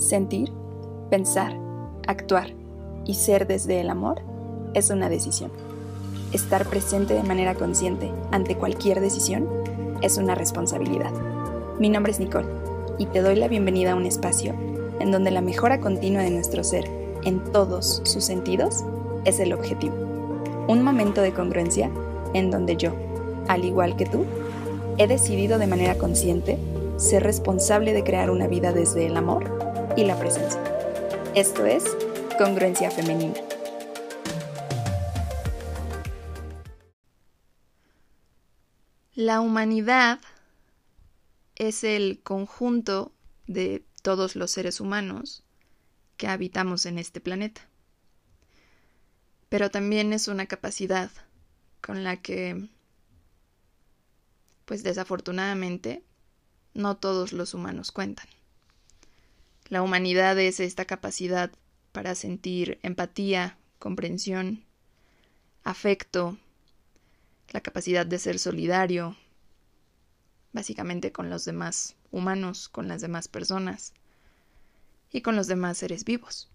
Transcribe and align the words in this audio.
Sentir, 0.00 0.50
pensar, 1.10 1.54
actuar 2.06 2.54
y 3.04 3.14
ser 3.14 3.46
desde 3.46 3.82
el 3.82 3.90
amor 3.90 4.22
es 4.72 4.88
una 4.88 5.10
decisión. 5.10 5.50
Estar 6.32 6.64
presente 6.64 7.12
de 7.12 7.22
manera 7.22 7.54
consciente 7.54 8.10
ante 8.30 8.56
cualquier 8.56 9.00
decisión 9.00 9.46
es 10.00 10.16
una 10.16 10.34
responsabilidad. 10.34 11.12
Mi 11.78 11.90
nombre 11.90 12.12
es 12.12 12.18
Nicole 12.18 12.48
y 12.96 13.04
te 13.06 13.20
doy 13.20 13.36
la 13.36 13.46
bienvenida 13.46 13.92
a 13.92 13.94
un 13.94 14.06
espacio 14.06 14.54
en 15.00 15.12
donde 15.12 15.30
la 15.30 15.42
mejora 15.42 15.80
continua 15.80 16.22
de 16.22 16.30
nuestro 16.30 16.64
ser 16.64 16.90
en 17.24 17.44
todos 17.52 18.00
sus 18.04 18.24
sentidos 18.24 18.82
es 19.26 19.38
el 19.38 19.52
objetivo. 19.52 19.96
Un 20.66 20.82
momento 20.82 21.20
de 21.20 21.34
congruencia 21.34 21.90
en 22.32 22.50
donde 22.50 22.78
yo, 22.78 22.94
al 23.48 23.66
igual 23.66 23.96
que 23.96 24.06
tú, 24.06 24.24
he 24.96 25.06
decidido 25.06 25.58
de 25.58 25.66
manera 25.66 25.96
consciente 25.96 26.56
ser 26.96 27.22
responsable 27.22 27.92
de 27.92 28.02
crear 28.02 28.30
una 28.30 28.46
vida 28.46 28.72
desde 28.72 29.04
el 29.06 29.18
amor 29.18 29.59
y 30.00 30.04
la 30.04 30.18
presencia. 30.18 30.62
Esto 31.34 31.66
es 31.66 31.84
congruencia 32.38 32.90
femenina. 32.90 33.34
La 39.14 39.40
humanidad 39.40 40.20
es 41.56 41.84
el 41.84 42.20
conjunto 42.22 43.12
de 43.46 43.84
todos 44.00 44.36
los 44.36 44.50
seres 44.50 44.80
humanos 44.80 45.42
que 46.16 46.28
habitamos 46.28 46.86
en 46.86 46.98
este 46.98 47.20
planeta. 47.20 47.68
Pero 49.50 49.70
también 49.70 50.14
es 50.14 50.28
una 50.28 50.46
capacidad 50.46 51.10
con 51.82 52.04
la 52.04 52.16
que, 52.16 52.68
pues 54.64 54.82
desafortunadamente, 54.82 56.02
no 56.72 56.96
todos 56.96 57.34
los 57.34 57.52
humanos 57.52 57.92
cuentan. 57.92 58.39
La 59.70 59.82
humanidad 59.82 60.36
es 60.40 60.58
esta 60.58 60.84
capacidad 60.84 61.52
para 61.92 62.16
sentir 62.16 62.80
empatía, 62.82 63.56
comprensión, 63.78 64.64
afecto, 65.62 66.36
la 67.50 67.60
capacidad 67.60 68.04
de 68.04 68.18
ser 68.18 68.40
solidario, 68.40 69.16
básicamente 70.52 71.12
con 71.12 71.30
los 71.30 71.44
demás 71.44 71.94
humanos, 72.10 72.68
con 72.68 72.88
las 72.88 73.00
demás 73.00 73.28
personas 73.28 73.94
y 75.12 75.20
con 75.20 75.36
los 75.36 75.46
demás 75.46 75.78
seres 75.78 76.04
vivos. 76.04 76.50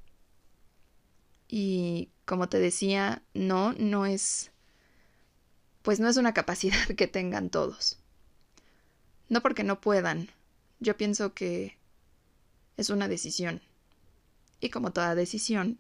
Y 1.48 2.10
como 2.26 2.50
te 2.50 2.60
decía, 2.60 3.24
no, 3.34 3.72
no 3.74 4.06
es, 4.06 4.52
pues 5.84 6.02
no 6.02 6.10
es 6.10 6.18
una 6.18 6.34
capacidad 6.34 6.86
que 6.98 7.08
tengan 7.08 7.50
todos. 7.50 7.98
No 9.30 9.42
porque 9.42 9.64
no 9.64 9.80
puedan. 9.80 10.30
Yo 10.82 10.98
pienso 10.98 11.34
que 11.34 11.78
es 12.78 12.90
una 12.90 13.08
decisión. 13.08 13.62
Y 14.60 14.70
como 14.70 14.92
toda 14.92 15.16
decisión, 15.16 15.80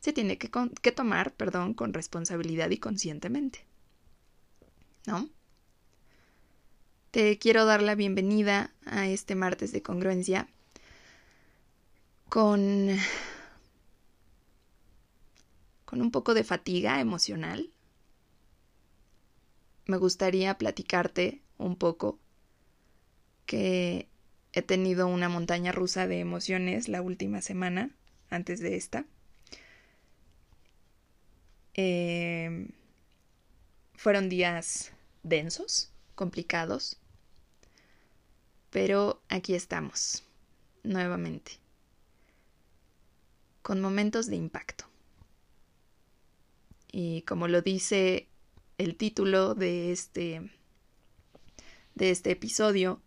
se 0.00 0.12
tiene 0.12 0.38
que, 0.38 0.92
tomar, 0.92 1.34
perdón, 1.34 1.74
con 1.74 1.92
responsabilidad 1.92 2.70
y 2.70 2.78
conscientemente. 2.78 3.64
¿No? 5.06 5.28
Te 7.10 7.38
quiero 7.38 7.64
dar 7.64 7.82
la 7.82 7.94
bienvenida 7.94 8.72
a 8.84 9.08
este 9.08 9.34
martes 9.34 9.72
de 9.72 9.82
congruencia 9.82 10.48
con 12.28 12.90
con 15.84 16.02
un 16.02 16.10
poco 16.10 16.34
de 16.34 16.44
fatiga 16.44 17.00
emocional. 17.00 17.70
Me 19.86 19.96
gustaría 19.96 20.58
platicarte 20.58 21.40
un 21.56 21.76
poco 21.76 22.18
que 23.46 24.07
He 24.52 24.62
tenido 24.62 25.06
una 25.06 25.28
montaña 25.28 25.72
rusa 25.72 26.06
de 26.06 26.20
emociones 26.20 26.88
la 26.88 27.02
última 27.02 27.42
semana, 27.42 27.90
antes 28.30 28.60
de 28.60 28.76
esta. 28.76 29.04
Em, 31.74 32.70
fueron 33.94 34.28
días 34.28 34.92
densos, 35.22 35.92
complicados, 36.14 36.98
pero 38.70 39.22
aquí 39.28 39.54
estamos, 39.54 40.24
nuevamente, 40.82 41.52
con 43.62 43.80
momentos 43.80 44.26
de 44.26 44.36
impacto. 44.36 44.86
Y 46.90 47.22
como 47.22 47.48
lo 47.48 47.62
dice 47.62 48.28
el 48.78 48.96
título 48.96 49.54
de 49.54 49.92
este, 49.92 50.50
de 51.94 52.10
este 52.10 52.30
episodio, 52.30 53.00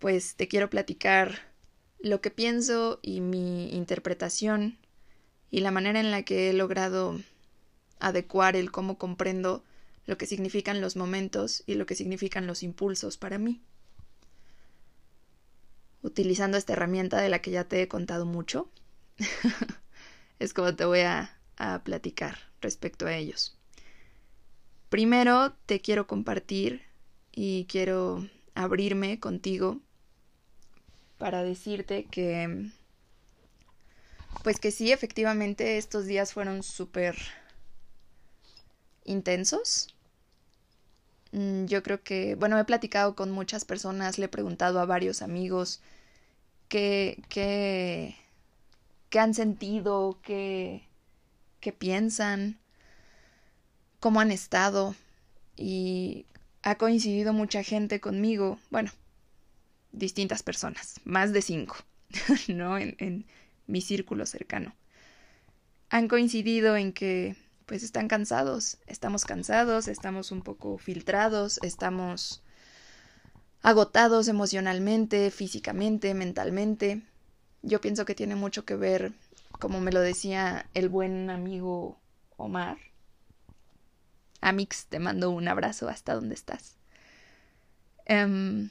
pues 0.00 0.34
te 0.34 0.48
quiero 0.48 0.70
platicar 0.70 1.50
lo 2.00 2.22
que 2.22 2.30
pienso 2.30 2.98
y 3.02 3.20
mi 3.20 3.70
interpretación 3.70 4.78
y 5.50 5.60
la 5.60 5.70
manera 5.70 6.00
en 6.00 6.10
la 6.10 6.22
que 6.22 6.48
he 6.48 6.52
logrado 6.54 7.20
adecuar 8.00 8.56
el 8.56 8.72
cómo 8.72 8.96
comprendo 8.96 9.62
lo 10.06 10.16
que 10.16 10.26
significan 10.26 10.80
los 10.80 10.96
momentos 10.96 11.62
y 11.66 11.74
lo 11.74 11.84
que 11.84 11.94
significan 11.94 12.46
los 12.46 12.62
impulsos 12.62 13.18
para 13.18 13.36
mí. 13.36 13.60
Utilizando 16.02 16.56
esta 16.56 16.72
herramienta 16.72 17.20
de 17.20 17.28
la 17.28 17.42
que 17.42 17.50
ya 17.50 17.64
te 17.64 17.82
he 17.82 17.88
contado 17.88 18.24
mucho, 18.24 18.70
es 20.38 20.54
como 20.54 20.74
te 20.74 20.86
voy 20.86 21.00
a, 21.00 21.38
a 21.58 21.84
platicar 21.84 22.38
respecto 22.62 23.06
a 23.06 23.14
ellos. 23.14 23.58
Primero 24.88 25.52
te 25.66 25.82
quiero 25.82 26.06
compartir 26.06 26.82
y 27.32 27.66
quiero 27.66 28.26
abrirme 28.54 29.20
contigo 29.20 29.82
para 31.20 31.44
decirte 31.44 32.06
que, 32.06 32.70
pues 34.42 34.58
que 34.58 34.72
sí, 34.72 34.90
efectivamente 34.90 35.76
estos 35.76 36.06
días 36.06 36.32
fueron 36.32 36.62
súper 36.62 37.14
intensos. 39.04 39.94
Mm, 41.32 41.66
yo 41.66 41.82
creo 41.82 42.02
que, 42.02 42.36
bueno, 42.36 42.58
he 42.58 42.64
platicado 42.64 43.14
con 43.14 43.30
muchas 43.30 43.66
personas, 43.66 44.18
le 44.18 44.24
he 44.24 44.28
preguntado 44.28 44.80
a 44.80 44.86
varios 44.86 45.20
amigos 45.20 45.82
qué, 46.68 47.22
qué, 47.28 48.16
qué 49.10 49.18
han 49.20 49.34
sentido, 49.34 50.18
qué, 50.22 50.88
qué 51.60 51.72
piensan, 51.72 52.58
cómo 54.00 54.20
han 54.20 54.30
estado 54.30 54.94
y 55.54 56.24
ha 56.62 56.76
coincidido 56.76 57.34
mucha 57.34 57.62
gente 57.62 58.00
conmigo, 58.00 58.58
bueno, 58.70 58.90
distintas 59.92 60.42
personas, 60.42 61.00
más 61.04 61.32
de 61.32 61.42
cinco, 61.42 61.76
¿no? 62.48 62.78
En, 62.78 63.26
mi 63.66 63.80
círculo 63.80 64.26
cercano. 64.26 64.74
Han 65.90 66.08
coincidido 66.08 66.76
en 66.76 66.92
que 66.92 67.36
pues 67.66 67.84
están 67.84 68.08
cansados, 68.08 68.78
estamos 68.88 69.24
cansados, 69.24 69.86
estamos 69.86 70.32
un 70.32 70.42
poco 70.42 70.76
filtrados, 70.76 71.60
estamos 71.62 72.42
agotados 73.62 74.26
emocionalmente, 74.26 75.30
físicamente, 75.30 76.14
mentalmente. 76.14 77.02
Yo 77.62 77.80
pienso 77.80 78.04
que 78.04 78.16
tiene 78.16 78.34
mucho 78.34 78.64
que 78.64 78.74
ver, 78.74 79.12
como 79.60 79.80
me 79.80 79.92
lo 79.92 80.00
decía 80.00 80.66
el 80.74 80.88
buen 80.88 81.30
amigo 81.30 82.00
Omar. 82.36 82.78
Amix, 84.40 84.86
te 84.86 84.98
mando 84.98 85.30
un 85.30 85.46
abrazo 85.46 85.88
hasta 85.88 86.14
donde 86.14 86.34
estás. 86.34 86.76
Um, 88.08 88.70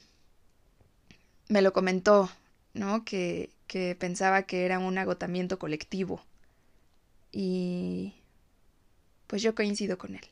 me 1.50 1.62
lo 1.62 1.72
comentó, 1.72 2.30
¿no? 2.74 3.04
Que, 3.04 3.50
que 3.66 3.96
pensaba 3.96 4.44
que 4.44 4.64
era 4.64 4.78
un 4.78 4.96
agotamiento 4.96 5.58
colectivo. 5.58 6.24
Y 7.32 8.14
pues 9.26 9.42
yo 9.42 9.54
coincido 9.54 9.98
con 9.98 10.14
él. 10.14 10.22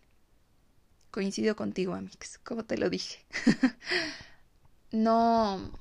Coincido 1.11 1.56
contigo, 1.56 1.95
Amix, 1.95 2.39
como 2.39 2.65
te 2.65 2.79
lo 2.79 2.89
dije. 2.89 3.25
no. 4.93 5.73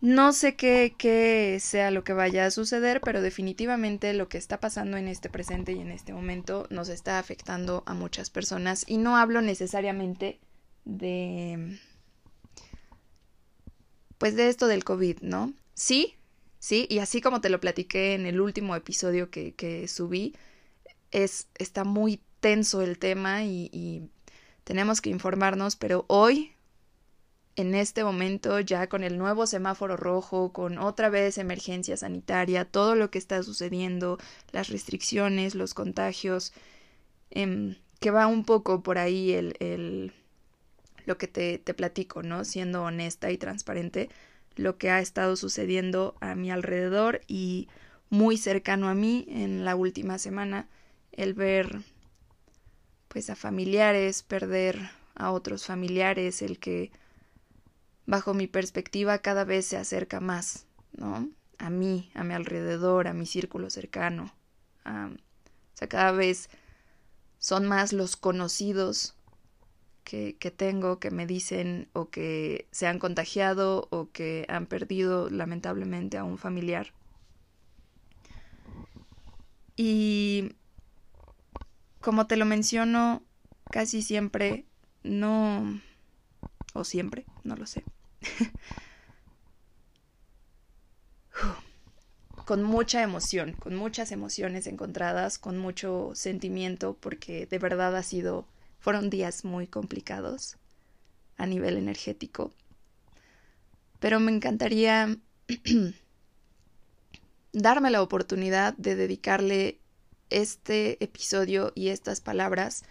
No 0.00 0.32
sé 0.32 0.56
qué, 0.56 0.94
qué 0.96 1.58
sea 1.60 1.90
lo 1.90 2.04
que 2.04 2.12
vaya 2.14 2.46
a 2.46 2.50
suceder, 2.50 3.02
pero 3.02 3.20
definitivamente 3.20 4.14
lo 4.14 4.28
que 4.30 4.38
está 4.38 4.60
pasando 4.60 4.96
en 4.96 5.08
este 5.08 5.28
presente 5.28 5.72
y 5.72 5.80
en 5.80 5.90
este 5.90 6.14
momento 6.14 6.66
nos 6.70 6.88
está 6.88 7.18
afectando 7.18 7.82
a 7.86 7.92
muchas 7.92 8.30
personas. 8.30 8.84
Y 8.86 8.96
no 8.96 9.16
hablo 9.18 9.42
necesariamente 9.42 10.40
de 10.84 11.78
pues 14.24 14.36
de 14.36 14.48
esto 14.48 14.68
del 14.68 14.84
COVID, 14.84 15.18
¿no? 15.20 15.52
Sí, 15.74 16.14
sí, 16.58 16.86
y 16.88 17.00
así 17.00 17.20
como 17.20 17.42
te 17.42 17.50
lo 17.50 17.60
platiqué 17.60 18.14
en 18.14 18.24
el 18.24 18.40
último 18.40 18.74
episodio 18.74 19.28
que, 19.30 19.52
que 19.52 19.86
subí, 19.86 20.34
es, 21.10 21.46
está 21.56 21.84
muy 21.84 22.22
tenso 22.40 22.80
el 22.80 22.98
tema 22.98 23.44
y, 23.44 24.08
tenemos 24.64 25.02
que 25.02 25.10
informarnos, 25.10 25.76
pero 25.76 26.06
hoy, 26.08 26.52
en 27.56 27.74
este 27.74 28.02
momento, 28.02 28.60
ya 28.60 28.88
con 28.88 29.04
el 29.04 29.18
nuevo 29.18 29.46
semáforo 29.46 29.94
rojo, 29.98 30.54
con 30.54 30.78
otra 30.78 31.10
vez 31.10 31.36
emergencia 31.36 31.98
sanitaria, 31.98 32.64
todo 32.64 32.94
lo 32.94 33.10
que 33.10 33.18
está 33.18 33.42
sucediendo, 33.42 34.16
las 34.52 34.70
restricciones, 34.70 35.54
los 35.54 35.74
contagios, 35.74 36.54
eh, 37.30 37.76
que 38.00 38.10
va 38.10 38.26
un 38.26 38.46
poco 38.46 38.82
por 38.82 38.96
ahí 38.96 39.32
el, 39.32 39.54
el 39.60 40.14
lo 41.04 41.18
que 41.18 41.28
te, 41.28 41.58
te 41.58 41.74
platico, 41.74 42.22
¿no? 42.22 42.44
Siendo 42.44 42.82
honesta 42.82 43.30
y 43.30 43.38
transparente, 43.38 44.08
lo 44.56 44.78
que 44.78 44.90
ha 44.90 45.00
estado 45.00 45.36
sucediendo 45.36 46.14
a 46.20 46.34
mi 46.34 46.50
alrededor 46.50 47.20
y 47.26 47.68
muy 48.10 48.36
cercano 48.36 48.88
a 48.88 48.94
mí 48.94 49.24
en 49.28 49.64
la 49.64 49.76
última 49.76 50.18
semana, 50.18 50.68
el 51.12 51.34
ver 51.34 51.80
pues 53.08 53.30
a 53.30 53.36
familiares, 53.36 54.22
perder 54.22 54.90
a 55.14 55.30
otros 55.30 55.66
familiares, 55.66 56.42
el 56.42 56.58
que 56.58 56.90
bajo 58.06 58.34
mi 58.34 58.46
perspectiva 58.46 59.18
cada 59.18 59.44
vez 59.44 59.66
se 59.66 59.76
acerca 59.76 60.20
más, 60.20 60.66
¿no? 60.92 61.28
A 61.58 61.70
mí, 61.70 62.10
a 62.14 62.24
mi 62.24 62.34
alrededor, 62.34 63.06
a 63.06 63.14
mi 63.14 63.26
círculo 63.26 63.70
cercano. 63.70 64.34
o 64.84 65.76
sea, 65.76 65.88
cada 65.88 66.12
vez 66.12 66.50
son 67.38 67.66
más 67.66 67.92
los 67.92 68.16
conocidos 68.16 69.14
que, 70.04 70.34
tengo 70.56 71.00
que 71.00 71.10
me 71.10 71.26
dicen 71.26 71.88
o 71.92 72.10
que 72.10 72.68
se 72.70 72.86
han 72.86 72.98
contagiado 72.98 73.88
o 73.90 74.10
que 74.12 74.46
han 74.48 74.66
perdido 74.66 75.30
lamentablemente 75.30 76.18
a 76.18 76.24
un 76.24 76.38
familiar. 76.38 76.92
Y 79.76 80.52
como 82.00 82.26
te 82.26 82.36
lo 82.36 82.44
menciono, 82.44 83.22
casi 83.70 84.02
siempre 84.02 84.66
no... 85.02 85.80
o 86.74 86.84
siempre, 86.84 87.24
no 87.42 87.56
lo 87.56 87.66
sé. 87.66 87.82
con 92.44 92.62
mucha 92.62 93.02
emoción, 93.02 93.52
con 93.52 93.74
muchas 93.74 94.12
emociones 94.12 94.66
encontradas, 94.66 95.38
con 95.38 95.58
mucho 95.58 96.12
sentimiento, 96.14 96.96
porque 97.00 97.46
de 97.46 97.58
verdad 97.58 97.96
ha 97.96 98.02
sido, 98.02 98.46
fueron 98.84 99.08
días 99.08 99.46
muy 99.46 99.66
complicados 99.66 100.58
a 101.38 101.46
nivel 101.46 101.78
energético. 101.78 102.52
Pero 103.98 104.20
me 104.20 104.30
encantaría 104.30 105.16
darme 107.54 107.90
la 107.90 108.02
oportunidad 108.02 108.76
de 108.76 108.94
dedicarle 108.94 109.80
este 110.28 111.02
episodio 111.02 111.72
y 111.74 111.88
estas 111.88 112.20
palabras 112.20 112.84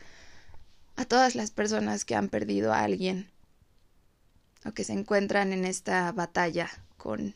a 0.95 1.05
todas 1.05 1.35
las 1.35 1.51
personas 1.51 2.05
que 2.05 2.15
han 2.15 2.27
perdido 2.27 2.73
a 2.73 2.81
alguien 2.81 3.29
o 4.65 4.71
que 4.71 4.85
se 4.85 4.93
encuentran 4.93 5.53
en 5.53 5.63
esta 5.63 6.11
batalla 6.11 6.71
con 6.97 7.35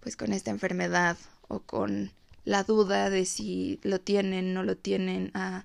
pues 0.00 0.14
con 0.18 0.34
esta 0.34 0.50
enfermedad 0.50 1.16
o 1.48 1.60
con 1.60 2.12
la 2.44 2.64
duda 2.64 3.08
de 3.08 3.24
si 3.24 3.80
lo 3.82 3.98
tienen, 3.98 4.52
no 4.52 4.62
lo 4.62 4.76
tienen, 4.76 5.30
a, 5.32 5.64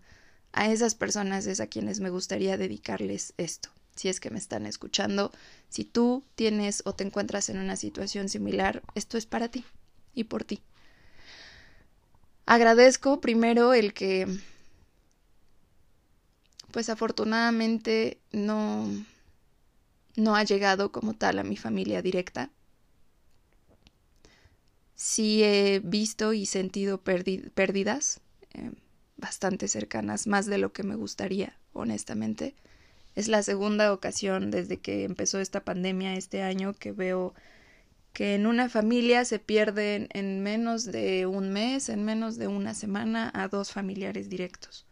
a 0.54 0.72
esas 0.72 0.96
personas 0.96 1.46
es 1.48 1.60
a 1.60 1.68
quienes 1.68 2.00
me 2.00 2.10
gustaría 2.10 2.58
dedicarles 2.58 3.34
esto. 3.38 3.70
Si 3.96 4.10
es 4.10 4.20
que 4.20 4.30
me 4.30 4.38
están 4.38 4.66
escuchando, 4.66 5.32
si 5.70 5.84
tú 5.84 6.24
tienes 6.36 6.82
o 6.86 6.94
te 6.94 7.04
encuentras 7.04 7.50
en 7.50 7.58
una 7.58 7.76
situación 7.76 8.30
similar, 8.30 8.82
esto 8.96 9.18
es 9.18 9.26
para 9.26 9.50
ti 9.50 9.66
y 10.14 10.26
por 10.26 10.44
ti. 10.44 10.62
Agradezco 12.46 13.22
primero 13.22 13.74
el 13.74 13.94
que, 13.94 14.28
pues 16.72 16.90
afortunadamente 16.90 18.20
no, 18.32 18.88
no 20.16 20.36
ha 20.36 20.44
llegado 20.44 20.92
como 20.92 21.14
tal 21.14 21.40
a 21.40 21.44
mi 21.44 21.58
familia 21.58 22.02
directa 22.02 22.50
sí 25.02 25.44
he 25.44 25.82
visto 25.84 26.32
y 26.32 26.46
sentido 26.46 27.02
pérdidas 27.02 28.22
eh, 28.54 28.72
bastante 29.22 29.70
cercanas, 29.70 30.28
más 30.28 30.48
de 30.48 30.58
lo 30.58 30.74
que 30.74 30.84
me 30.84 30.96
gustaría, 30.96 31.56
honestamente. 31.72 32.54
Es 33.16 33.30
la 33.30 33.44
segunda 33.44 33.94
ocasión 33.94 34.52
desde 34.52 34.78
que 34.78 35.06
empezó 35.06 35.40
esta 35.40 35.64
pandemia 35.64 36.16
este 36.16 36.44
año 36.44 36.74
que 36.74 36.92
veo 36.92 37.34
que 38.14 38.36
en 38.36 38.46
una 38.46 38.68
familia 38.68 39.24
se 39.24 39.40
pierden 39.40 40.10
en 40.12 40.44
menos 40.44 40.84
de 40.86 41.26
un 41.26 41.54
mes, 41.54 41.88
en 41.88 42.04
menos 42.04 42.38
de 42.38 42.48
una 42.48 42.74
semana, 42.74 43.32
a 43.34 43.48
dos 43.48 43.72
familiares 43.72 44.30
directos. 44.30 44.86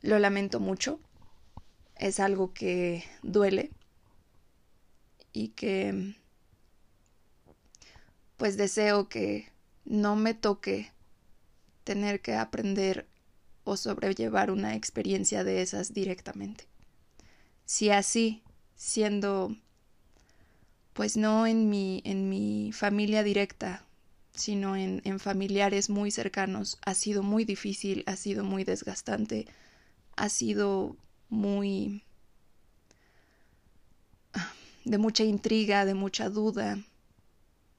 Lo 0.00 0.18
lamento 0.18 0.60
mucho, 0.60 1.00
es 1.96 2.20
algo 2.20 2.54
que 2.54 3.04
duele 3.22 3.70
y 5.32 5.48
que 5.48 6.14
pues 8.36 8.56
deseo 8.56 9.08
que 9.08 9.50
no 9.84 10.16
me 10.16 10.34
toque 10.34 10.93
tener 11.84 12.20
que 12.20 12.34
aprender 12.34 13.06
o 13.64 13.76
sobrellevar 13.76 14.50
una 14.50 14.74
experiencia 14.74 15.44
de 15.44 15.62
esas 15.62 15.94
directamente. 15.94 16.66
Si 17.64 17.90
así, 17.90 18.42
siendo 18.76 19.56
pues 20.94 21.16
no 21.16 21.46
en 21.46 21.68
mi, 21.68 22.00
en 22.04 22.28
mi 22.28 22.70
familia 22.72 23.22
directa, 23.22 23.84
sino 24.32 24.76
en, 24.76 25.02
en 25.04 25.18
familiares 25.18 25.90
muy 25.90 26.10
cercanos, 26.10 26.78
ha 26.84 26.94
sido 26.94 27.22
muy 27.22 27.44
difícil, 27.44 28.04
ha 28.06 28.16
sido 28.16 28.44
muy 28.44 28.64
desgastante, 28.64 29.46
ha 30.16 30.28
sido 30.28 30.96
muy 31.28 32.04
ah, 34.34 34.52
de 34.84 34.98
mucha 34.98 35.24
intriga, 35.24 35.84
de 35.84 35.94
mucha 35.94 36.28
duda, 36.30 36.78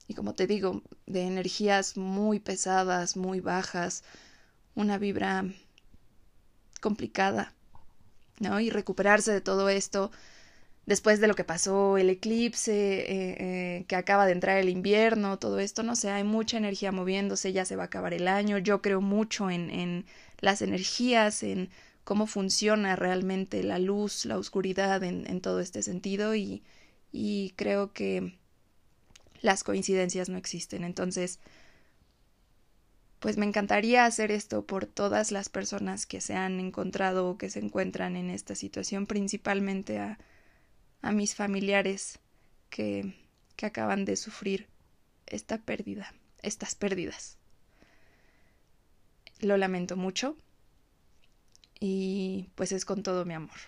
y 0.08 0.14
como 0.14 0.36
te 0.36 0.48
digo, 0.48 0.82
de 1.06 1.24
energías 1.24 1.98
muy 1.98 2.40
pesadas, 2.40 3.18
muy 3.18 3.40
bajas, 3.40 4.04
una 4.76 4.98
vibra 4.98 5.46
complicada, 6.82 7.54
¿no? 8.40 8.60
Y 8.60 8.70
recuperarse 8.70 9.32
de 9.32 9.42
todo 9.42 9.70
esto 9.70 10.12
después 10.86 11.20
de 11.20 11.28
lo 11.28 11.34
que 11.36 11.44
pasó, 11.44 11.98
el 11.98 12.10
eclipse, 12.10 13.00
eh, 13.00 13.36
eh, 13.40 13.86
que 13.88 13.96
acaba 13.96 14.26
de 14.26 14.34
entrar 14.34 14.58
el 14.58 14.70
invierno, 14.70 15.40
todo 15.40 15.60
esto, 15.60 15.84
no 15.84 15.96
sé, 15.96 16.12
hay 16.12 16.24
mucha 16.24 16.58
energía 16.58 16.92
moviéndose, 16.92 17.54
ya 17.54 17.66
se 17.66 17.76
va 17.76 17.84
a 17.84 17.86
acabar 17.88 18.14
el 18.14 18.28
año, 18.28 18.58
yo 18.60 18.82
creo 18.82 19.02
mucho 19.02 19.50
en, 19.50 19.70
en 19.72 20.06
las 20.42 20.62
energías, 20.62 21.44
en 21.44 21.70
cómo 22.04 22.28
funciona 22.28 22.96
realmente 22.96 23.64
la 23.64 23.80
luz, 23.80 24.26
la 24.26 24.38
oscuridad 24.38 25.04
en, 25.04 25.26
en 25.28 25.42
todo 25.42 25.60
este 25.60 25.82
sentido 25.82 26.36
y, 26.36 26.64
y 27.12 27.54
creo 27.56 27.94
que 27.94 28.38
las 29.46 29.64
coincidencias 29.64 30.28
no 30.28 30.38
existen. 30.38 30.84
Entonces, 30.84 31.40
pues 33.20 33.38
me 33.38 33.46
encantaría 33.46 34.06
hacer 34.06 34.32
esto 34.32 34.66
por 34.66 34.88
todas 34.88 35.32
las 35.32 35.50
personas 35.50 36.06
que 36.08 36.20
se 36.20 36.34
han 36.34 36.60
encontrado 36.60 37.30
o 37.30 37.38
que 37.38 37.52
se 37.52 37.60
encuentran 37.60 38.16
en 38.16 38.32
esta 38.32 38.56
situación, 38.56 39.06
principalmente 39.06 40.00
a, 40.00 40.18
mis 41.14 41.36
familiares 41.36 42.18
que, 42.72 43.14
que 43.56 43.68
acaban 43.68 44.06
de 44.06 44.16
sufrir 44.16 44.68
esta 45.28 45.60
pérdida, 45.60 46.12
estas 46.42 46.74
pérdidas. 46.74 47.38
Lo 49.40 49.56
lamento 49.58 49.96
mucho 49.96 50.36
y 51.80 52.50
pues 52.56 52.72
es 52.72 52.86
con 52.86 53.04
todo 53.04 53.24
mi 53.24 53.36
amor. 53.36 53.60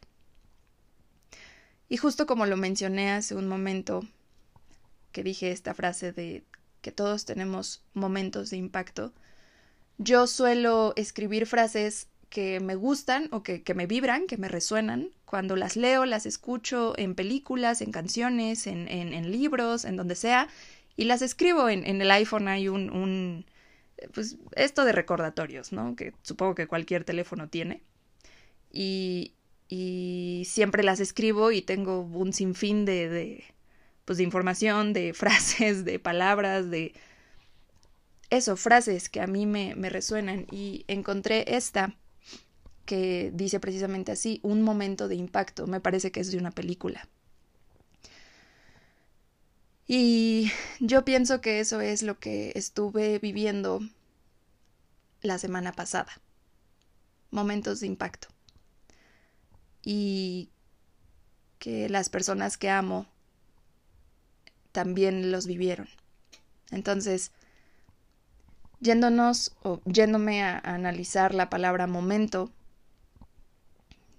Y 1.90 1.98
justo 1.98 2.26
como 2.26 2.48
lo 2.48 2.58
mencioné 2.58 3.12
hace 3.12 3.36
un 3.36 3.48
momento, 3.48 4.04
que 5.12 5.24
dije 5.24 5.52
esta 5.52 5.74
frase 5.74 6.12
de 6.12 6.44
que 6.82 6.92
todos 6.92 7.26
tenemos 7.26 7.82
momentos 7.94 8.50
de 8.50 8.58
impacto, 8.58 9.14
yo 9.98 10.28
suelo 10.28 10.94
escribir 10.96 11.48
frases 11.48 12.08
que 12.30 12.60
me 12.60 12.76
gustan 12.76 13.30
o 13.32 13.42
que, 13.42 13.64
que, 13.64 13.74
me 13.74 13.88
vibran, 13.88 14.28
que 14.28 14.38
me 14.38 14.48
resuenan, 14.48 15.10
cuando 15.26 15.56
las 15.56 15.76
leo, 15.76 16.06
las 16.06 16.26
escucho 16.26 16.94
en 16.98 17.16
películas, 17.16 17.82
en 17.82 17.92
canciones, 17.92 18.68
en, 18.68 18.88
en, 18.88 19.32
libros, 19.32 19.86
en 19.86 19.96
donde 19.96 20.16
sea, 20.16 20.48
y 20.96 21.06
las 21.06 21.22
escribo 21.22 21.70
en, 21.70 21.86
en 21.86 22.02
el 22.02 22.12
iPhone 22.12 22.48
hay 22.48 22.68
un, 22.70 22.90
un, 22.90 23.46
pues 24.14 24.38
esto 24.56 24.86
de 24.86 24.92
recordatorios, 24.92 25.72
¿no? 25.72 25.96
Que 25.96 26.14
supongo 26.22 26.56
que 26.56 26.68
cualquier 26.68 27.04
teléfono 27.04 27.50
tiene. 27.50 27.82
Y, 28.72 29.34
y 29.70 30.44
siempre 30.46 30.84
las 30.84 31.00
escribo 31.00 31.52
y 31.52 31.62
tengo 31.62 32.02
un 32.02 32.34
sinfín 32.34 32.86
de, 32.86 33.10
de, 33.10 33.44
pues 34.08 34.18
de 34.18 34.24
información, 34.24 34.94
de 34.94 35.14
frases, 35.14 35.84
de 35.84 36.00
palabras, 36.00 36.72
de 36.72 36.94
eso, 38.30 38.56
frases 38.56 39.10
que 39.10 39.20
a 39.20 39.28
mí 39.28 39.46
me, 39.46 39.76
me 39.76 39.90
resuenan 39.90 40.48
y 40.50 40.86
encontré 40.88 41.58
esta 41.58 41.94
que 42.86 43.32
dice 43.34 43.60
precisamente 43.60 44.14
así, 44.14 44.40
un 44.44 44.62
momento 44.62 45.10
de 45.10 45.16
impacto, 45.16 45.68
me 45.68 45.82
parece 45.82 46.14
que 46.14 46.22
es 46.22 46.32
de 46.32 46.38
una 46.38 46.52
película. 46.52 47.10
Y 49.88 50.52
yo 50.80 51.04
pienso 51.04 51.42
que 51.42 51.60
eso 51.60 51.82
es 51.82 52.02
lo 52.02 52.18
que 52.18 52.54
estuve 52.56 53.20
viviendo 53.20 53.82
la 55.22 55.38
semana 55.38 55.74
pasada. 55.74 56.22
Momentos 57.30 57.82
de 57.82 57.88
impacto. 57.88 58.30
Y 59.84 60.50
que 61.60 61.90
las 61.90 62.08
personas 62.08 62.58
que 62.58 62.70
amo 62.70 63.06
también 64.78 65.32
los 65.32 65.48
vivieron. 65.48 65.90
Entonces, 66.70 67.32
yéndonos 68.80 69.56
o 69.64 69.82
yéndome 69.86 70.44
a, 70.44 70.60
analizar 70.60 71.34
la 71.34 71.50
palabra 71.50 71.88
momento, 71.88 72.52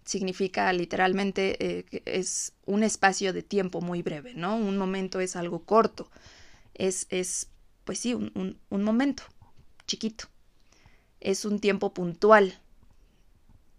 significa 0.05 0.73
literalmente 0.73 1.43
eh, 1.65 2.03
es 2.07 2.55
un 2.67 2.83
espacio 2.83 3.33
de 3.33 3.45
tiempo 3.45 3.81
muy 3.81 4.03
breve, 4.03 4.35
¿no? 4.35 4.57
Un 4.57 4.77
momento 4.77 5.21
es 5.21 5.37
algo 5.37 5.61
corto, 5.61 6.11
es, 6.75 7.07
es 7.11 7.51
pues 7.85 8.01
sí, 8.01 8.15
un, 8.15 8.59
un 8.69 8.83
momento 8.83 9.23
chiquito, 9.87 10.25
es 11.21 11.45
un 11.45 11.61
tiempo 11.61 11.95
puntual 11.95 12.59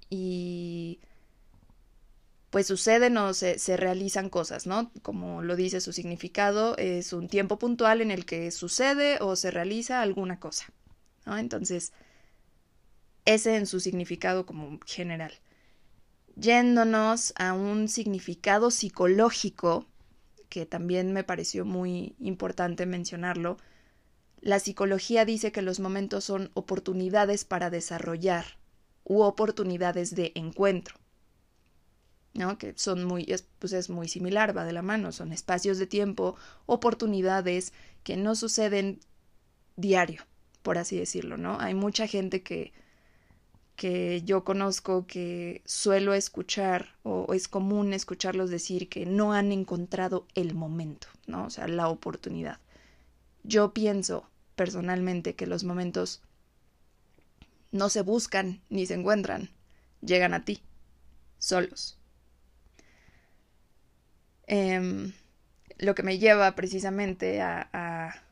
y 0.09 0.99
pues 2.49 2.67
suceden 2.67 3.17
o 3.17 3.33
se, 3.33 3.59
se, 3.59 3.77
realizan 3.77 4.29
cosas, 4.29 4.65
¿no? 4.65 4.91
Como 5.01 5.41
lo 5.43 5.55
dice 5.55 5.81
su 5.81 5.93
significado, 5.93 6.75
es 6.77 7.13
un 7.13 7.27
tiempo 7.27 7.59
puntual 7.59 8.01
en 8.01 8.11
el 8.11 8.25
que 8.25 8.51
sucede 8.51 9.19
o 9.21 9.35
se 9.35 9.51
realiza 9.51 10.01
alguna 10.01 10.39
cosa, 10.39 10.65
¿no? 11.25 11.37
Entonces, 11.37 11.93
ese 13.25 13.55
en 13.55 13.67
su 13.67 13.79
significado 13.79 14.45
como 14.45 14.79
general 14.85 15.33
yéndonos 16.39 17.33
a 17.37 17.53
un 17.53 17.87
significado 17.87 18.71
psicológico, 18.71 19.85
que 20.47 20.65
también 20.65 21.13
me 21.13 21.23
pareció 21.23 21.65
muy 21.65 22.15
importante 22.19 22.85
mencionarlo, 22.85 23.57
la 24.41 24.59
psicología 24.59 25.25
dice 25.25 25.51
que 25.51 25.61
los 25.61 25.79
momentos 25.79 26.23
son 26.23 26.49
oportunidades 26.53 27.43
para 27.43 27.69
desarrollar 27.69 28.57
u 29.03 29.21
oportunidades 29.21 30.15
de 30.15 30.31
encuentro. 30.35 30.95
Que 32.57 32.73
son 32.77 33.03
muy, 33.03 33.27
pues 33.59 33.73
es 33.73 33.89
muy 33.89 34.07
similar, 34.07 34.55
va 34.55 34.63
de 34.63 34.73
la 34.73 34.81
mano, 34.81 35.11
son 35.11 35.33
espacios 35.33 35.77
de 35.77 35.87
tiempo, 35.87 36.35
oportunidades 36.65 37.73
que 38.03 38.15
no 38.15 38.35
suceden 38.35 38.99
diario, 39.75 40.23
por 40.61 40.77
así 40.77 40.97
decirlo, 40.97 41.37
¿no? 41.37 41.59
Hay 41.59 41.73
mucha 41.73 42.07
gente 42.07 42.41
que, 42.41 42.71
que 43.75 44.21
yo 44.23 44.43
conozco 44.43 45.05
que 45.05 45.61
suelo 45.65 46.13
escuchar 46.13 46.95
o, 47.03 47.33
es 47.33 47.47
común 47.47 47.93
escucharlos 47.93 48.49
decir 48.49 48.89
que 48.89 49.05
no 49.05 49.33
han 49.33 49.51
encontrado 49.51 50.25
el 50.33 50.55
momento, 50.55 51.07
¿no? 51.27 51.45
O 51.45 51.49
sea, 51.49 51.67
la 51.67 51.89
oportunidad. 51.89 52.59
Yo 53.43 53.73
pienso 53.73 54.29
personalmente 54.55 55.35
que 55.35 55.47
los 55.47 55.63
momentos 55.63 56.21
no 57.71 57.89
se 57.89 58.01
buscan 58.01 58.61
ni 58.69 58.85
se 58.85 58.95
encuentran, 58.95 59.49
llegan 60.01 60.33
a 60.33 60.43
ti, 60.45 60.61
solos. 61.37 61.98
Em, 64.51 65.13
lo 65.77 65.95
que 65.95 66.03
me 66.03 66.17
lleva 66.17 66.55
precisamente 66.55 67.41
a 67.41 68.23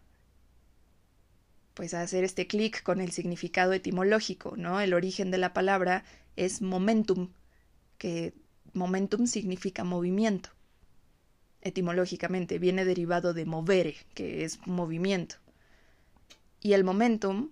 pues 1.78 1.94
a 1.94 2.02
hacer 2.02 2.24
este 2.24 2.48
clic 2.48 2.82
con 2.82 3.00
el 3.02 3.12
significado 3.12 3.72
etimológico, 3.72 4.58
¿no? 4.58 4.82
El 4.82 4.96
origen 4.96 5.30
de 5.30 5.38
la 5.38 5.54
palabra 5.54 6.04
es 6.36 6.60
momentum, 6.60 7.30
que 8.00 8.34
momentum 8.74 9.28
significa 9.28 9.84
movimiento. 9.84 10.50
Etimológicamente 11.62 12.58
viene 12.58 12.84
derivado 12.84 13.36
de 13.36 13.46
movere, 13.46 13.96
que 14.16 14.44
es 14.44 14.66
movimiento. 14.66 15.36
Y 16.62 16.74
el 16.74 16.84
momentum 16.84 17.52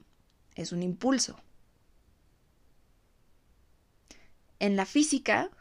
es 0.55 0.71
un 0.71 0.81
impulso. 0.81 1.39
En 4.57 4.75
la 4.75 4.87
física, 4.87 5.51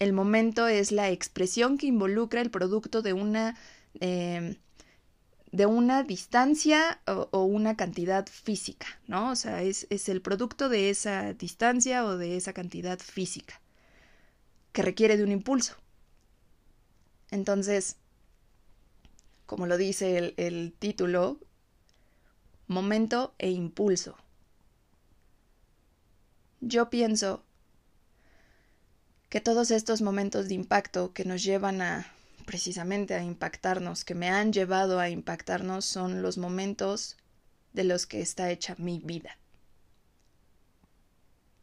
el 0.00 0.12
momento 0.12 0.66
es 0.66 0.90
la 0.90 1.10
expresión 1.10 1.78
que 1.78 1.86
involucra 1.86 2.40
el 2.40 2.50
producto 2.50 3.02
de 3.02 3.12
una 3.12 3.56
eh, 4.00 4.58
de 5.52 5.66
una 5.66 6.04
distancia 6.04 7.00
o, 7.06 7.44
una 7.44 7.76
cantidad 7.76 8.26
física, 8.28 8.86
¿no? 9.08 9.30
O 9.32 9.36
sea, 9.36 9.62
es, 9.62 9.86
es 9.90 10.08
el 10.08 10.22
producto 10.22 10.68
de 10.68 10.90
esa 10.90 11.32
distancia 11.34 12.04
o 12.04 12.16
de 12.16 12.36
esa 12.36 12.52
cantidad 12.52 12.98
física 13.00 13.60
que 14.72 14.82
requiere 14.82 15.16
de 15.16 15.24
un 15.24 15.32
impulso. 15.32 15.74
Entonces, 17.32 17.96
como 19.46 19.66
lo 19.66 19.76
dice 19.76 20.18
el, 20.18 20.34
el, 20.36 20.72
título, 20.78 21.40
momento 22.68 23.34
e 23.38 23.50
impulso. 23.50 24.16
Yo 26.60 26.90
pienso 26.90 27.44
que 29.30 29.40
todos 29.40 29.70
estos 29.70 30.02
momentos 30.02 30.48
de 30.48 30.54
impacto 30.54 31.12
que 31.12 31.24
nos 31.24 31.44
llevan 31.44 31.80
a 31.82 32.12
precisamente 32.46 33.14
a 33.14 33.22
impactarnos, 33.22 34.04
que 34.04 34.16
me 34.16 34.28
han 34.28 34.52
llevado 34.52 34.98
a 34.98 35.08
impactarnos, 35.08 35.84
son 35.84 36.20
los 36.20 36.36
momentos 36.36 37.16
de 37.72 37.84
los 37.84 38.06
que 38.06 38.20
está 38.20 38.50
hecha 38.50 38.74
mi 38.76 38.98
vida. 38.98 39.38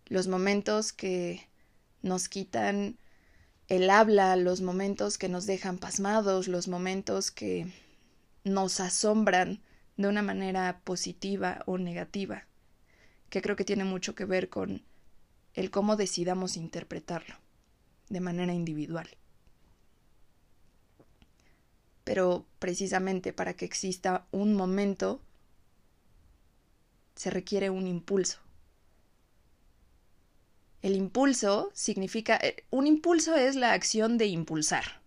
Los 0.06 0.30
momentos 0.30 0.94
que 0.94 1.46
nos 2.02 2.30
quitan 2.30 2.98
el 3.68 3.90
habla, 3.90 4.38
los 4.38 4.62
momentos 4.62 5.18
que 5.18 5.28
nos 5.28 5.46
dejan 5.46 5.78
pasmados, 5.78 6.48
los 6.48 6.70
momentos 6.70 7.32
que 7.32 7.70
nos 8.46 8.80
asombran 8.80 9.60
de 9.98 10.08
una 10.08 10.22
manera 10.22 10.80
positiva 10.86 11.64
o 11.66 11.78
negativa, 11.78 12.46
que 13.30 13.42
creo 13.42 13.58
que 13.58 13.66
tiene 13.66 13.84
mucho 13.84 14.16
que 14.16 14.24
ver 14.24 14.48
con 14.48 14.86
el 15.54 15.70
cómo 15.70 15.98
decidamos 15.98 16.56
interpretarlo 16.56 17.36
de 18.10 18.20
manera 18.20 18.54
individual 18.54 19.10
pero 22.08 22.46
precisamente 22.60 23.34
para 23.34 23.54
que 23.54 23.66
exista 23.66 24.26
un 24.32 24.54
momento 24.54 25.22
se 27.18 27.30
requiere 27.30 27.70
un 27.70 27.86
impulso. 27.86 28.40
El 30.82 30.96
impulso 30.96 31.70
significa, 31.74 32.38
eh, 32.38 32.64
un 32.70 32.88
impulso 32.88 33.36
es 33.36 33.58
la 33.58 33.74
acción 33.74 34.18
de 34.18 34.28
impulsar, 34.28 35.02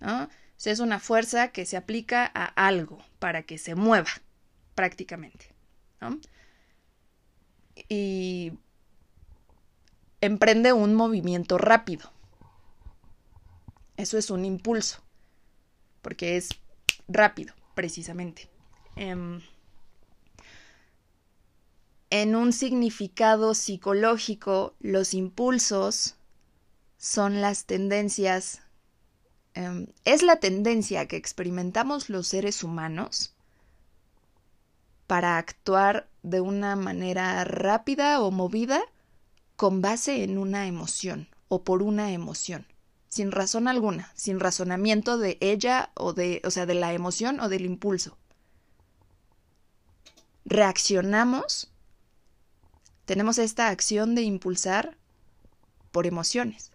¿no? 0.00 0.28
es 0.64 0.80
una 0.80 0.98
fuerza 0.98 1.52
que 1.52 1.66
se 1.66 1.76
aplica 1.76 2.28
a 2.34 2.46
algo 2.66 2.98
para 3.20 3.44
que 3.44 3.56
se 3.56 3.76
mueva, 3.76 4.10
prácticamente, 4.74 5.54
Y 7.88 8.54
emprende 10.20 10.72
un 10.72 10.96
movimiento 10.96 11.58
rápido. 11.58 12.13
Eso 13.96 14.18
es 14.18 14.30
un 14.30 14.44
impulso 14.44 15.04
porque 16.04 16.36
es 16.36 16.50
rápido, 17.08 17.54
precisamente. 17.74 18.48
Em, 18.94 19.40
en 22.10 22.36
un 22.36 22.52
significado 22.52 23.54
psicológico, 23.54 24.74
los 24.80 25.14
impulsos 25.14 26.16
son 26.98 27.40
las 27.40 27.64
tendencias, 27.64 28.60
em, 29.54 29.86
es 30.04 30.22
la 30.22 30.36
tendencia 30.36 31.08
que 31.08 31.16
experimentamos 31.16 32.10
los 32.10 32.28
seres 32.28 32.62
humanos 32.62 33.34
para 35.06 35.38
actuar 35.38 36.08
de 36.22 36.40
una 36.40 36.76
manera 36.76 37.42
rápida 37.44 38.20
o 38.20 38.30
movida 38.30 38.82
con 39.56 39.80
base 39.80 40.22
en 40.22 40.38
una 40.38 40.66
emoción 40.66 41.28
o 41.48 41.62
por 41.62 41.82
una 41.82 42.12
emoción 42.12 42.66
sin 43.14 43.30
razón 43.30 43.68
alguna, 43.68 44.10
sin 44.16 44.40
razonamiento 44.40 45.18
de 45.18 45.38
ella 45.40 45.90
o 45.94 46.14
de, 46.14 46.42
o 46.44 46.50
sea, 46.50 46.66
de 46.66 46.74
la 46.74 46.92
emoción 46.94 47.38
o 47.38 47.48
del 47.48 47.64
impulso. 47.64 48.18
Reaccionamos, 50.44 51.70
tenemos 53.04 53.38
esta 53.38 53.68
acción 53.68 54.16
de 54.16 54.22
impulsar 54.22 54.98
por 55.92 56.08
emociones. 56.08 56.72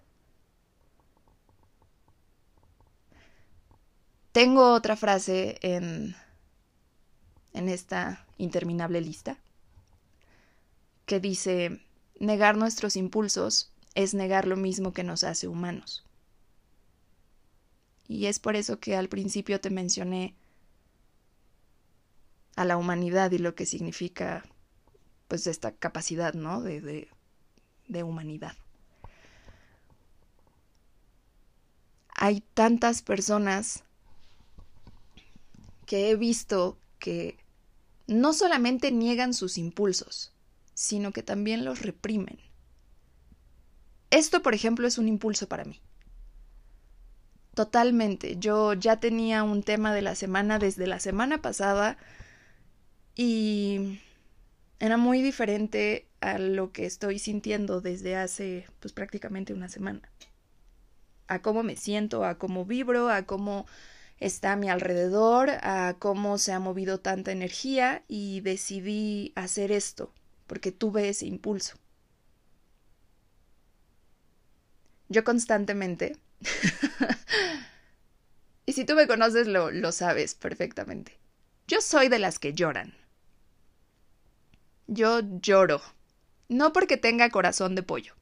Tengo 4.31 4.71
otra 4.73 4.95
frase 4.95 5.59
en, 5.61 6.15
en 7.51 7.67
esta 7.67 8.25
interminable 8.37 9.01
lista 9.01 9.37
que 11.05 11.19
dice, 11.19 11.81
negar 12.17 12.55
nuestros 12.55 12.95
impulsos 12.95 13.73
es 13.93 14.13
negar 14.13 14.47
lo 14.47 14.55
mismo 14.55 14.93
que 14.93 15.03
nos 15.03 15.25
hace 15.25 15.49
humanos. 15.49 16.05
Y 18.09 18.25
es 18.25 18.39
por 18.39 18.55
eso 18.55 18.79
que 18.79 18.95
al 18.95 19.07
principio 19.07 19.61
te 19.61 19.69
mencioné 19.69 20.33
a 22.55 22.65
la 22.65 22.75
humanidad 22.75 23.31
y 23.31 23.37
lo 23.37 23.53
que 23.53 23.67
significa 23.67 24.43
pues 25.27 25.45
esta 25.45 25.71
capacidad, 25.73 26.33
¿no? 26.33 26.59
De, 26.59 26.81
de, 26.81 27.07
de 27.87 28.01
humanidad. 28.01 28.57
Hay 32.15 32.41
tantas 32.55 33.03
personas 33.03 33.83
que 35.85 36.09
he 36.09 36.15
visto 36.15 36.79
que 36.97 37.37
no 38.07 38.33
solamente 38.33 38.91
niegan 38.91 39.35
sus 39.35 39.59
impulsos, 39.59 40.33
sino 40.73 41.13
que 41.13 41.21
también 41.21 41.63
los 41.63 41.83
reprimen. 41.83 42.39
Esto, 44.09 44.41
por 44.41 44.55
ejemplo, 44.55 44.87
es 44.87 44.97
un 44.97 45.07
impulso 45.07 45.47
para 45.47 45.63
mí. 45.63 45.79
Totalmente. 47.59 48.37
Yo 48.37 48.71
ya 48.71 49.01
tenía 49.01 49.43
un 49.43 49.63
tema 49.63 49.93
de 49.93 50.01
la 50.01 50.15
semana 50.15 50.59
desde 50.59 50.87
la 50.87 51.01
semana 51.01 51.41
pasada 51.41 51.97
y 53.15 53.99
era 54.79 54.95
muy 54.95 55.21
diferente 55.21 56.07
a 56.21 56.37
lo 56.39 56.71
que 56.71 56.85
estoy 56.85 57.19
sintiendo 57.19 57.81
desde 57.81 58.15
hace 58.15 58.65
pues 58.79 58.93
prácticamente 58.93 59.53
una 59.53 59.67
semana. 59.67 60.09
A 61.27 61.41
cómo 61.41 61.61
me 61.63 61.75
siento, 61.75 62.23
a 62.23 62.37
cómo 62.37 62.63
vibro, 62.63 63.09
a 63.09 63.23
cómo 63.23 63.65
está 64.21 64.53
a 64.53 64.55
mi 64.55 64.69
alrededor, 64.69 65.49
a 65.61 65.97
cómo 65.99 66.37
se 66.37 66.53
ha 66.53 66.59
movido 66.61 67.01
tanta 67.01 67.33
energía 67.33 68.03
y 68.07 68.39
decidí 68.39 69.33
hacer 69.35 69.73
esto 69.73 70.13
porque 70.47 70.71
tuve 70.71 71.09
ese 71.09 71.25
impulso. 71.25 71.75
Yo 75.09 75.23
constantemente, 75.23 76.15
si 78.79 78.85
tú 78.85 78.95
me 78.95 79.07
conoces 79.07 79.45
lo, 79.45 79.71
lo 79.71 79.91
sabes 79.91 80.35
perfectamente, 80.35 81.19
yo 81.67 81.81
soy 81.81 82.07
de 82.07 82.17
las 82.17 82.39
que 82.39 82.53
lloran. 82.53 82.93
Yo 84.87 85.19
lloro, 85.41 85.81
no 86.47 86.71
porque 86.71 86.95
tenga 86.95 87.29
corazón 87.29 87.75
de 87.75 87.83
pollo. 87.83 88.13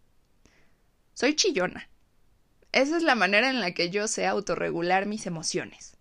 Soy 1.13 1.35
chillona. 1.35 1.87
Esa 2.71 2.97
es 2.97 3.03
la 3.03 3.13
manera 3.13 3.51
en 3.51 3.59
la 3.59 3.75
que 3.75 3.91
yo 3.91 4.07
sé 4.07 4.25
autorregular 4.25 5.05
mis 5.05 5.27
emociones. 5.27 5.95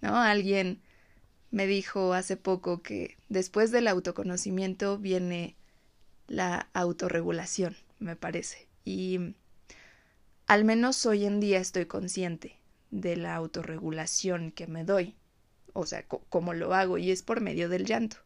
¿No? 0.00 0.16
Alguien 0.16 0.82
me 1.52 1.68
dijo 1.68 2.12
hace 2.12 2.36
poco 2.36 2.82
que 2.82 3.16
después 3.28 3.70
del 3.70 3.86
autoconocimiento 3.86 4.98
viene 4.98 5.54
la 6.26 6.70
autorregulación, 6.72 7.76
me 8.00 8.16
parece. 8.16 8.66
Y 8.84 9.36
al 10.48 10.64
menos 10.64 11.06
hoy 11.06 11.24
en 11.24 11.38
día 11.38 11.60
estoy 11.60 11.86
consciente 11.86 12.58
de 12.90 13.16
la 13.16 13.34
autorregulación 13.34 14.52
que 14.52 14.66
me 14.66 14.84
doy, 14.84 15.16
o 15.72 15.86
sea, 15.86 16.04
cómo 16.06 16.54
lo 16.54 16.74
hago, 16.74 16.98
y 16.98 17.10
es 17.10 17.22
por 17.22 17.40
medio 17.40 17.68
del 17.68 17.84
llanto. 17.84 18.16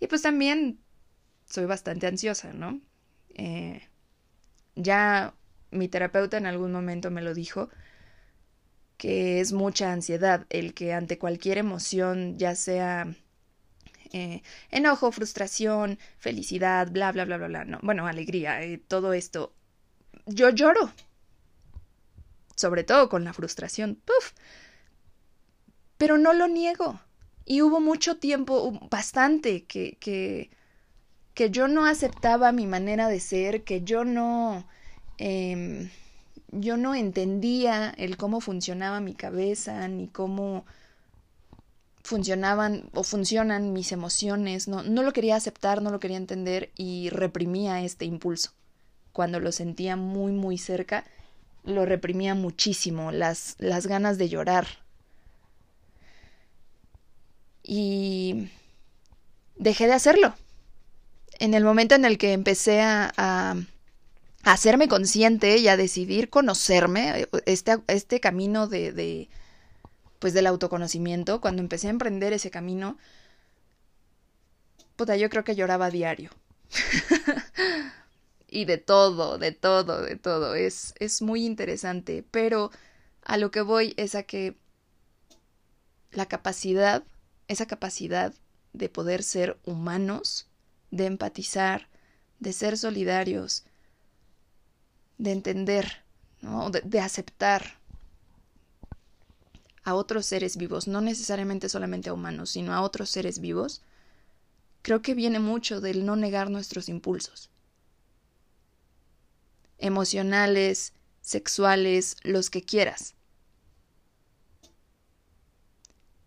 Y 0.00 0.06
pues 0.06 0.22
también 0.22 0.80
soy 1.46 1.66
bastante 1.66 2.06
ansiosa, 2.06 2.52
¿no? 2.52 2.80
Eh, 3.34 3.88
ya 4.76 5.34
mi 5.70 5.88
terapeuta 5.88 6.36
en 6.36 6.46
algún 6.46 6.72
momento 6.72 7.10
me 7.10 7.22
lo 7.22 7.34
dijo, 7.34 7.70
que 8.96 9.40
es 9.40 9.52
mucha 9.52 9.92
ansiedad 9.92 10.46
el 10.50 10.74
que 10.74 10.92
ante 10.92 11.18
cualquier 11.18 11.58
emoción, 11.58 12.38
ya 12.38 12.54
sea 12.54 13.06
eh, 14.12 14.42
enojo, 14.70 15.12
frustración, 15.12 15.98
felicidad, 16.18 16.90
bla, 16.90 17.12
bla, 17.12 17.24
bla, 17.24 17.36
bla, 17.36 17.48
bla, 17.48 17.64
no, 17.64 17.78
bueno, 17.82 18.06
alegría, 18.06 18.62
eh, 18.62 18.78
todo 18.78 19.12
esto, 19.12 19.54
yo 20.26 20.50
lloro. 20.50 20.90
Sobre 22.56 22.84
todo 22.84 23.08
con 23.08 23.24
la 23.24 23.32
frustración. 23.32 23.96
Puf. 24.04 24.32
Pero 25.98 26.18
no 26.18 26.32
lo 26.32 26.48
niego. 26.48 27.00
Y 27.44 27.62
hubo 27.62 27.80
mucho 27.80 28.16
tiempo, 28.16 28.78
bastante, 28.90 29.64
que, 29.64 29.96
que, 30.00 30.50
que 31.34 31.50
yo 31.50 31.68
no 31.68 31.86
aceptaba 31.86 32.52
mi 32.52 32.66
manera 32.66 33.08
de 33.08 33.20
ser, 33.20 33.64
que 33.64 33.82
yo 33.82 34.04
no... 34.04 34.66
Eh, 35.18 35.90
yo 36.56 36.76
no 36.76 36.94
entendía 36.94 37.92
el 37.96 38.16
cómo 38.16 38.40
funcionaba 38.40 39.00
mi 39.00 39.14
cabeza, 39.14 39.86
ni 39.88 40.06
cómo 40.08 40.64
funcionaban 42.02 42.90
o 42.92 43.02
funcionan 43.02 43.72
mis 43.72 43.90
emociones, 43.90 44.68
no, 44.68 44.82
no 44.82 45.02
lo 45.02 45.12
quería 45.12 45.36
aceptar, 45.36 45.82
no 45.82 45.90
lo 45.90 46.00
quería 46.00 46.18
entender 46.18 46.70
y 46.76 47.08
reprimía 47.10 47.82
este 47.82 48.04
impulso 48.04 48.52
cuando 49.12 49.40
lo 49.40 49.52
sentía 49.52 49.96
muy, 49.96 50.32
muy 50.32 50.58
cerca, 50.58 51.04
lo 51.64 51.86
reprimía 51.86 52.34
muchísimo, 52.34 53.10
las, 53.10 53.56
las 53.58 53.86
ganas 53.86 54.18
de 54.18 54.28
llorar. 54.28 54.66
Y 57.62 58.50
dejé 59.56 59.86
de 59.86 59.94
hacerlo. 59.94 60.34
En 61.38 61.54
el 61.54 61.64
momento 61.64 61.94
en 61.94 62.04
el 62.04 62.18
que 62.18 62.32
empecé 62.32 62.82
a, 62.82 63.12
a, 63.16 63.56
hacerme 64.44 64.88
consciente 64.88 65.56
y 65.56 65.68
a 65.68 65.76
decidir 65.76 66.28
conocerme, 66.28 67.26
este, 67.46 67.78
este 67.88 68.20
camino 68.20 68.66
de, 68.68 68.92
de, 68.92 69.28
pues 70.18 70.34
del 70.34 70.46
autoconocimiento, 70.46 71.40
cuando 71.40 71.62
empecé 71.62 71.88
a 71.88 71.90
emprender 71.90 72.32
ese 72.34 72.50
camino, 72.50 72.98
puta, 74.96 75.16
yo 75.16 75.30
creo 75.30 75.44
que 75.44 75.56
lloraba 75.56 75.86
a 75.86 75.90
diario. 75.90 76.30
y 78.54 78.66
de 78.66 78.78
todo, 78.78 79.36
de 79.36 79.50
todo, 79.50 80.00
de 80.00 80.14
todo. 80.16 80.54
Es, 80.54 80.94
es 81.00 81.22
muy 81.22 81.44
interesante, 81.44 82.24
pero 82.30 82.70
a 83.22 83.36
lo 83.36 83.50
que 83.50 83.62
voy 83.62 83.94
es 83.96 84.14
a 84.14 84.22
que 84.22 84.56
la 86.12 86.26
capacidad, 86.26 87.02
esa 87.48 87.66
capacidad 87.66 88.32
de 88.72 88.88
poder 88.88 89.24
ser 89.24 89.58
humanos, 89.64 90.46
de 90.92 91.06
empatizar, 91.06 91.88
de 92.38 92.52
ser 92.52 92.78
solidarios, 92.78 93.64
de 95.18 95.32
entender, 95.32 96.04
¿no? 96.40 96.70
de, 96.70 96.80
de 96.82 97.00
aceptar 97.00 97.80
a 99.82 99.94
otros 99.94 100.26
seres 100.26 100.56
vivos, 100.56 100.86
no 100.86 101.00
necesariamente 101.00 101.68
solamente 101.68 102.08
a 102.08 102.12
humanos, 102.12 102.50
sino 102.50 102.72
a 102.72 102.82
otros 102.82 103.10
seres 103.10 103.40
vivos, 103.40 103.82
creo 104.82 105.02
que 105.02 105.14
viene 105.14 105.40
mucho 105.40 105.80
del 105.80 106.06
no 106.06 106.14
negar 106.14 106.50
nuestros 106.50 106.88
impulsos 106.88 107.50
emocionales, 109.84 110.94
sexuales, 111.20 112.16
los 112.22 112.48
que 112.48 112.62
quieras. 112.62 113.14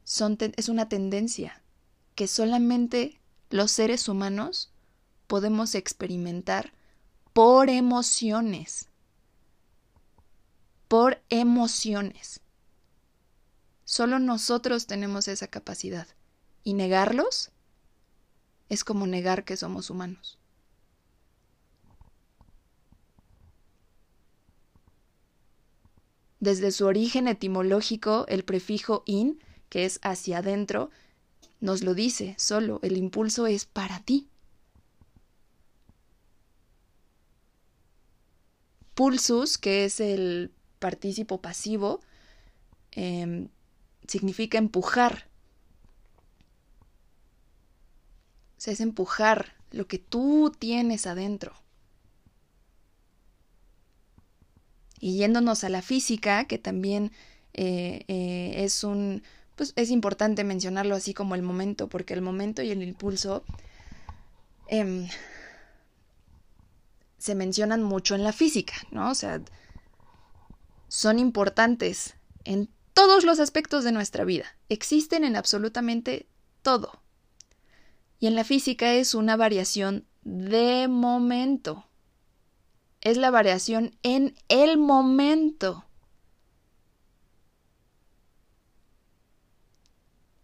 Son 0.04 0.38
es 0.40 0.70
una 0.70 0.88
tendencia 0.88 1.64
que 2.14 2.28
solamente 2.28 3.20
los 3.50 3.72
seres 3.72 4.08
humanos 4.08 4.72
podemos 5.26 5.74
experimentar 5.74 6.72
por 7.34 7.70
emociones. 7.70 8.90
Por 10.88 11.22
emociones. 11.30 12.42
Solo 13.86 14.20
nosotros 14.20 14.86
tenemos 14.86 15.28
esa 15.28 15.48
capacidad. 15.48 16.08
Y 16.64 16.74
negarlos 16.74 17.52
es 18.70 18.84
como 18.84 19.08
negar 19.08 19.46
que 19.46 19.58
somos 19.58 19.90
humanos. 19.90 20.38
Desde 26.48 26.72
su 26.72 26.86
origen 26.86 27.28
etimológico, 27.28 28.26
el 28.30 28.46
prefijo 28.46 29.04
in, 29.06 29.44
que 29.68 29.84
es 29.84 30.00
hacia 30.02 30.38
adentro, 30.38 30.92
nos 31.60 31.84
lo 31.84 31.94
dice 31.94 32.36
solo, 32.38 32.80
el 32.84 32.96
impulso 32.96 33.48
es 33.48 33.66
para 33.66 34.00
ti. 34.00 34.30
Pulsus, 38.94 39.58
que 39.58 39.84
es 39.84 40.00
el 40.00 40.54
partícipo 40.80 41.42
pasivo, 41.42 42.00
em, 42.92 43.50
significa 44.08 44.58
empujar. 44.58 45.28
O 48.58 48.62
sea, 48.62 48.72
es 48.72 48.80
empujar 48.80 49.54
lo 49.72 49.86
que 49.86 50.00
tú 50.00 50.54
tienes 50.58 51.08
adentro. 51.08 51.67
Y 55.00 55.18
yéndonos 55.18 55.64
a 55.64 55.70
la 55.70 55.82
física, 55.82 56.46
que 56.46 56.58
también 56.58 57.12
eh, 57.54 58.04
eh, 58.08 58.64
es 58.64 58.84
un, 58.84 59.24
pues 59.56 59.74
es 59.76 59.90
importante 59.90 60.44
mencionarlo 60.44 60.96
así 60.96 61.14
como 61.14 61.36
el 61.36 61.42
momento, 61.42 61.88
porque 61.88 62.14
el 62.14 62.22
momento 62.22 62.62
y 62.62 62.70
el 62.70 62.84
impulso 62.84 63.44
em, 64.68 65.08
se 67.18 67.34
mencionan 67.34 67.82
mucho 67.82 68.14
en 68.16 68.24
la 68.24 68.32
física, 68.32 68.76
¿no? 68.92 69.10
O 69.10 69.16
sea, 69.16 69.42
son 70.88 71.20
importantes 71.20 72.16
en 72.44 72.70
todos 72.94 73.24
los 73.26 73.40
aspectos 73.40 73.84
de 73.84 73.92
nuestra 73.92 74.24
vida, 74.24 74.46
existen 74.70 75.24
en 75.24 75.36
absolutamente 75.36 76.28
todo. 76.62 77.02
Y 78.20 78.28
en 78.28 78.36
la 78.36 78.44
física 78.44 78.94
es 78.94 79.14
una 79.16 79.36
variación 79.36 80.06
de 80.24 80.88
momento 80.88 81.87
es 83.08 83.16
la 83.16 83.32
variación 83.32 83.96
en 84.04 84.36
el 84.50 84.78
momento. 84.78 85.86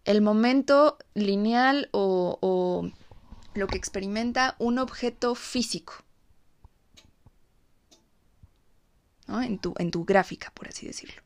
El 0.04 0.22
momento 0.22 0.96
lineal 1.12 1.90
o, 1.92 2.90
lo 3.52 3.66
que 3.66 3.76
experimenta 3.76 4.56
un 4.58 4.78
objeto 4.78 5.34
físico. 5.34 5.92
En, 9.28 9.58
tu, 9.58 9.74
en 9.78 9.90
tu 9.90 10.06
gráfica, 10.06 10.50
por 10.54 10.68
así 10.68 10.86
decirlo. 10.86 11.22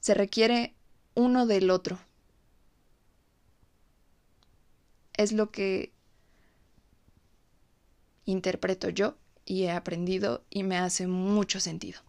Se 0.00 0.14
requiere 0.14 0.74
uno 1.14 1.46
del 1.46 1.70
otro. 1.70 2.00
Es 5.12 5.30
lo 5.30 5.52
que 5.52 5.95
interpreto 8.26 8.90
yo 8.90 9.16
y 9.46 9.62
he 9.62 9.70
aprendido 9.70 10.44
y 10.50 10.64
me 10.64 10.76
hace 10.76 11.06
mucho 11.06 11.60
sentido. 11.60 12.00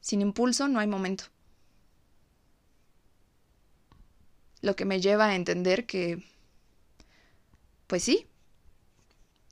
Sin 0.00 0.20
impulso 0.20 0.68
no 0.68 0.78
hay 0.78 0.86
momento. 0.86 1.24
Lo 4.60 4.76
que 4.76 4.84
me 4.84 5.00
lleva 5.00 5.26
a 5.26 5.36
entender 5.36 5.86
que, 5.86 6.22
pues 7.86 8.02
sí, 8.04 8.26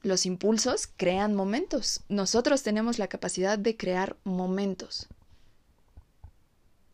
los 0.02 0.26
impulsos 0.26 0.86
crean 0.86 1.34
momentos. 1.34 2.04
Nosotros 2.08 2.62
tenemos 2.62 2.98
la 2.98 3.08
capacidad 3.08 3.58
de 3.58 3.76
crear 3.76 4.16
momentos. 4.22 5.08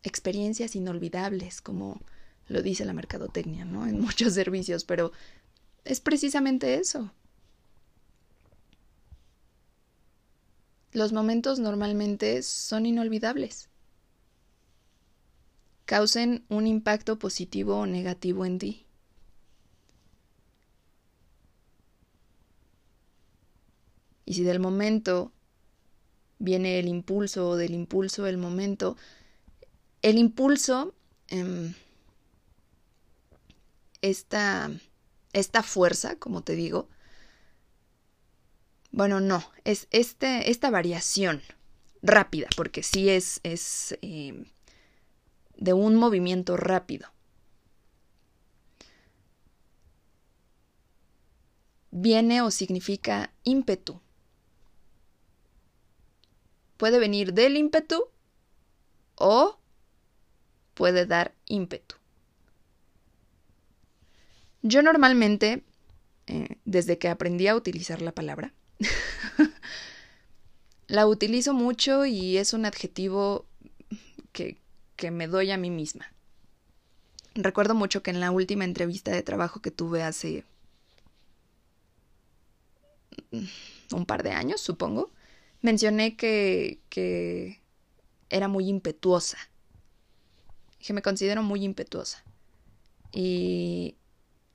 Experiencias 0.03 0.75
inolvidables, 0.75 1.61
como 1.61 2.01
lo 2.47 2.61
dice 2.61 2.85
la 2.85 2.93
mercadotecnia, 2.93 3.65
¿no? 3.65 3.85
En 3.85 3.99
muchos 3.99 4.33
servicios, 4.35 4.85
pero 4.85 5.11
es 5.83 5.99
precisamente 5.99 6.75
eso. 6.75 7.11
Los 10.93 11.13
momentos 11.13 11.59
normalmente 11.59 12.43
son 12.43 12.85
inolvidables. 12.85 13.69
Causen 15.85 16.45
un 16.49 16.67
impacto 16.67 17.17
positivo 17.17 17.77
o 17.77 17.85
negativo 17.85 18.45
en 18.45 18.59
ti. 18.59 18.85
Y 24.25 24.33
si 24.33 24.43
del 24.43 24.59
momento 24.59 25.31
viene 26.39 26.79
el 26.79 26.87
impulso 26.87 27.49
o 27.49 27.55
del 27.55 27.73
impulso 27.73 28.27
el 28.27 28.37
momento, 28.37 28.97
el 30.01 30.17
impulso, 30.17 30.93
eh, 31.29 31.73
esta, 34.01 34.71
esta 35.33 35.63
fuerza, 35.63 36.15
como 36.17 36.43
te 36.43 36.55
digo, 36.55 36.89
bueno, 38.91 39.19
no, 39.21 39.43
es 39.63 39.87
este, 39.91 40.51
esta 40.51 40.69
variación 40.69 41.41
rápida, 42.01 42.47
porque 42.57 42.83
sí 42.83 43.09
es, 43.09 43.39
es 43.43 43.97
eh, 44.01 44.45
de 45.55 45.73
un 45.73 45.95
movimiento 45.95 46.57
rápido. 46.57 47.09
Viene 51.91 52.41
o 52.41 52.51
significa 52.51 53.33
ímpetu 53.43 54.01
puede 56.81 56.97
venir 56.97 57.35
del 57.35 57.57
ímpetu 57.57 58.07
o 59.13 59.59
puede 60.73 61.05
dar 61.05 61.35
ímpetu. 61.45 62.00
Yo 64.61 64.81
normalmente, 64.81 65.63
eh, 66.27 66.57
desde 66.65 66.97
que 66.97 67.07
aprendí 67.07 67.47
a 67.47 67.55
utilizar 67.55 68.01
la 68.01 68.11
palabra, 68.11 68.53
la 70.87 71.07
utilizo 71.07 71.53
mucho 71.53 72.05
y 72.05 72.37
es 72.37 72.53
un 72.53 72.65
adjetivo 72.65 73.45
que, 74.31 74.57
que 74.95 75.11
me 75.11 75.27
doy 75.27 75.51
a 75.51 75.57
mí 75.57 75.69
misma. 75.69 76.13
Recuerdo 77.33 77.75
mucho 77.75 78.03
que 78.03 78.11
en 78.11 78.19
la 78.19 78.31
última 78.31 78.65
entrevista 78.65 79.11
de 79.11 79.23
trabajo 79.23 79.61
que 79.61 79.71
tuve 79.71 80.03
hace 80.03 80.43
un 83.91 84.05
par 84.05 84.23
de 84.23 84.31
años, 84.31 84.61
supongo, 84.61 85.11
mencioné 85.61 86.15
que, 86.15 86.79
que 86.89 87.61
era 88.29 88.47
muy 88.47 88.67
impetuosa. 88.67 89.37
Que 90.79 90.93
me 90.93 91.01
considero 91.01 91.43
muy 91.43 91.63
impetuosa. 91.63 92.23
Y 93.11 93.95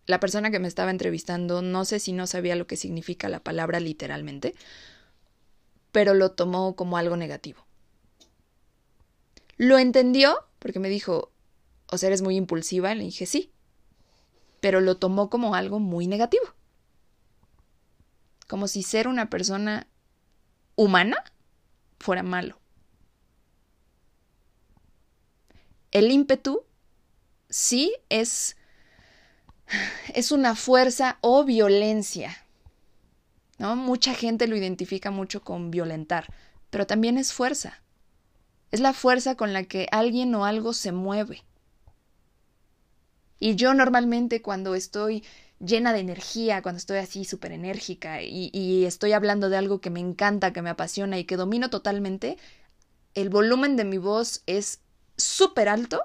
la 0.07 0.21
persona 0.21 0.51
que 0.51 0.59
me 0.59 0.69
estaba 0.69 0.90
entrevistando, 0.90 1.62
no 1.62 1.85
sé 1.85 1.99
si 1.99 2.12
no 2.12 2.27
sabía 2.27 2.57
lo 2.57 2.66
que 2.66 2.77
significa 2.77 3.29
la 3.29 3.40
palabra 3.40 3.81
literalmente, 3.81 4.55
pero 5.92 6.14
lo 6.14 6.33
tomó 6.33 6.77
como 6.77 6.97
algo 6.97 7.16
negativo. 7.16 7.66
Lo 9.57 9.79
entendió 9.79 10.47
porque 10.59 10.79
me 10.79 10.88
dijo, 10.88 11.33
o 11.87 11.99
sea, 11.99 12.09
eres 12.09 12.23
muy 12.23 12.37
impulsiva, 12.37 12.92
y 12.92 12.97
le 12.97 13.05
dije 13.05 13.27
sí, 13.27 13.53
pero 14.61 14.81
lo 14.81 14.97
tomó 14.97 15.31
como 15.31 15.55
algo 15.55 15.79
muy 15.79 16.07
negativo. 16.07 16.45
Como 18.49 18.69
si 18.69 18.83
ser 18.83 19.09
una 19.09 19.31
persona 19.31 19.88
humana 20.77 21.16
fuera 21.99 22.23
malo. 22.23 22.61
El 25.90 26.11
ímpetu 26.11 26.64
sí 27.49 27.95
es, 28.09 28.57
es 30.14 30.33
una 30.33 30.55
fuerza 30.55 31.18
o 31.20 31.44
violencia. 31.44 32.37
¿no? 33.59 33.76
Mucha 33.76 34.14
gente 34.14 34.46
lo 34.46 34.57
identifica 34.57 35.11
mucho 35.11 35.42
con 35.42 35.70
violentar, 35.70 36.33
pero 36.70 36.87
también 36.87 37.18
es 37.18 37.33
fuerza. 37.33 37.81
Es 38.70 38.81
la 38.81 38.92
fuerza 38.92 39.37
con 39.37 39.52
la 39.52 39.64
que 39.64 39.88
alguien 39.90 40.35
o 40.35 40.44
algo 40.44 40.72
se 40.72 40.92
mueve. 40.92 41.44
Y 43.38 43.55
yo 43.55 43.74
normalmente 43.74 44.42
cuando 44.42 44.74
estoy 44.74 45.24
llena 45.59 45.92
de 45.92 46.00
energía, 46.00 46.62
cuando 46.62 46.79
estoy 46.79 46.98
así 46.98 47.24
súper 47.24 47.52
enérgica 47.52 48.22
y, 48.22 48.50
y 48.52 48.85
estoy 48.85 49.12
hablando 49.12 49.48
de 49.48 49.57
algo 49.57 49.81
que 49.81 49.90
me 49.90 50.00
encanta, 50.00 50.52
que 50.52 50.62
me 50.62 50.70
apasiona 50.70 51.18
y 51.18 51.24
que 51.24 51.37
domino 51.37 51.70
totalmente, 51.70 52.38
el 53.14 53.31
volumen 53.31 53.76
de 53.76 53.85
mi 53.85 53.98
voz 53.98 54.42
es 54.46 54.81
súper 55.16 55.68
alto 55.68 56.05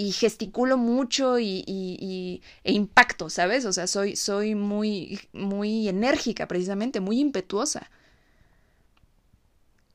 y 0.00 0.12
gesticulo 0.12 0.76
mucho 0.78 1.40
y, 1.40 1.64
y, 1.66 2.40
e 2.62 2.72
impacto, 2.72 3.28
¿sabes? 3.28 3.64
O 3.64 3.72
sea, 3.72 3.88
soy, 3.88 4.14
soy 4.14 4.54
muy, 4.54 5.20
muy 5.32 5.88
enérgica 5.88 6.46
precisamente, 6.46 7.00
muy 7.00 7.18
impetuosa. 7.18 7.90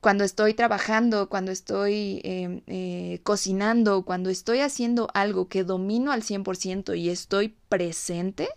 Cuando 0.02 0.24
estoy 0.24 0.52
trabajando, 0.52 1.30
cuando 1.30 1.50
estoy 1.50 2.20
eh, 2.22 2.62
eh, 2.66 3.20
cocinando, 3.22 4.04
cuando 4.04 4.28
estoy 4.28 4.60
haciendo 4.60 5.08
algo 5.14 5.48
que 5.48 5.64
domino 5.64 6.12
al 6.12 6.22
100% 6.22 6.98
y 6.98 7.08
estoy 7.08 7.56
presente, 7.70 8.50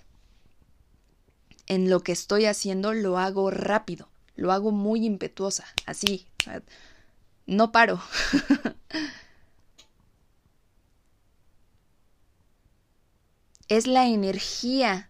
en 1.65 1.89
lo 1.89 2.01
que 2.01 2.11
estoy 2.11 2.43
haciendo 2.43 2.93
lo 2.93 3.17
hago 3.19 3.51
rápido, 3.51 4.09
lo 4.35 4.51
hago 4.51 4.71
muy 4.71 5.05
impetuosa, 5.05 5.65
así, 5.85 6.27
no 7.45 7.71
paro. 7.71 8.01
es 13.67 13.87
la 13.87 14.07
energía 14.07 15.09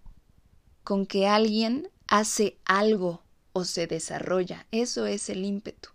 con 0.84 1.06
que 1.06 1.28
alguien 1.28 1.90
hace 2.08 2.58
algo 2.66 3.24
o 3.54 3.66
se 3.66 3.88
desarrolla, 3.88 4.68
eso 4.72 5.06
es 5.06 5.30
el 5.30 5.44
ímpetu. 5.44 5.90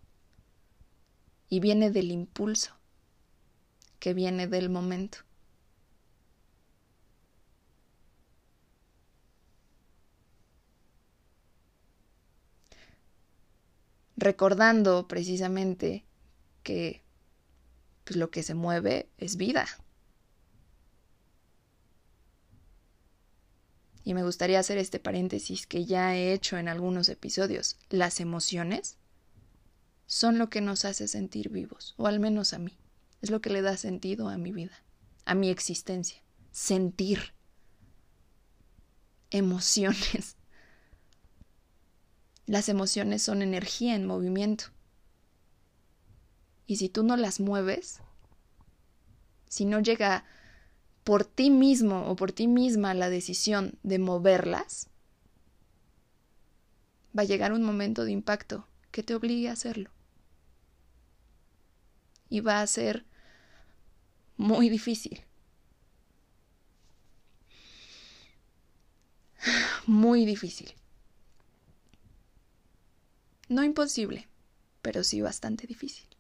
Y 1.49 1.61
viene 1.61 1.91
del 1.91 2.11
impulso, 2.11 2.73
que 3.99 4.15
viene 4.15 4.47
del 4.47 4.71
momento. 4.71 5.19
recordando 14.23 15.09
precisamente 15.09 16.05
que 16.63 17.03
pues, 18.05 18.17
lo 18.17 18.31
que 18.31 18.43
se 18.43 18.55
mueve 18.55 19.09
es 19.19 19.37
vida. 19.37 19.67
Y 24.05 24.15
me 24.15 24.25
gustaría 24.25 24.59
hacer 24.59 24.79
este 24.79 24.99
paréntesis 24.99 25.67
que 25.67 25.85
ya 25.85 26.17
he 26.17 26.33
hecho 26.33 26.59
en 26.59 26.69
algunos 26.69 27.09
episodios. 27.09 27.77
Las 27.89 28.21
emociones 28.21 28.97
son 30.07 30.39
lo 30.39 30.51
que 30.51 30.61
nos 30.61 30.85
hace 30.85 31.09
sentir 31.09 31.51
vivos, 31.51 31.95
o 31.97 32.07
al 32.07 32.21
menos 32.21 32.53
a 32.53 32.59
mí. 32.59 32.77
Es 33.21 33.31
lo 33.31 33.41
que 33.41 33.51
le 33.51 33.63
da 33.63 33.77
sentido 33.77 34.29
a 34.29 34.37
mi 34.37 34.53
vida, 34.53 34.83
a 35.25 35.35
mi 35.35 35.49
existencia. 35.49 36.23
Sentir 36.51 37.33
emociones. 39.31 40.37
Las 42.47 42.69
emociones 42.69 43.23
son 43.23 43.41
energía 43.41 43.95
en 43.95 44.07
movimiento. 44.07 44.67
Y 46.67 46.77
si 46.77 46.89
tú 46.89 47.05
no 47.05 47.17
las 47.17 47.41
mueves, 47.41 48.01
si 49.49 49.65
no 49.65 49.81
llega 49.81 50.25
por 51.05 51.25
ti 51.25 51.51
mismo 51.51 52.07
o 52.07 52.17
por 52.17 52.33
ti 52.33 52.47
misma 52.47 52.95
la 52.95 53.11
decisión 53.11 53.79
de 53.83 53.99
moverlas, 53.99 54.89
va 57.17 57.23
a 57.23 57.27
llegar 57.27 57.53
un 57.53 57.63
momento 57.63 58.05
de 58.05 58.13
impacto 58.13 58.67
que 58.91 59.03
te 59.03 59.15
obligue 59.15 59.49
a 59.49 59.53
hacerlo. 59.53 59.91
Y 62.29 62.41
va 62.41 62.63
a 62.63 62.67
ser 62.67 63.05
muy 64.37 64.69
difícil. 64.69 65.25
Muy 69.87 70.25
difícil. 70.25 70.73
No 73.49 73.63
imposible, 73.65 74.29
pero 74.81 75.05
sí 75.05 75.21
bastante 75.21 75.67
difícil. 75.67 76.12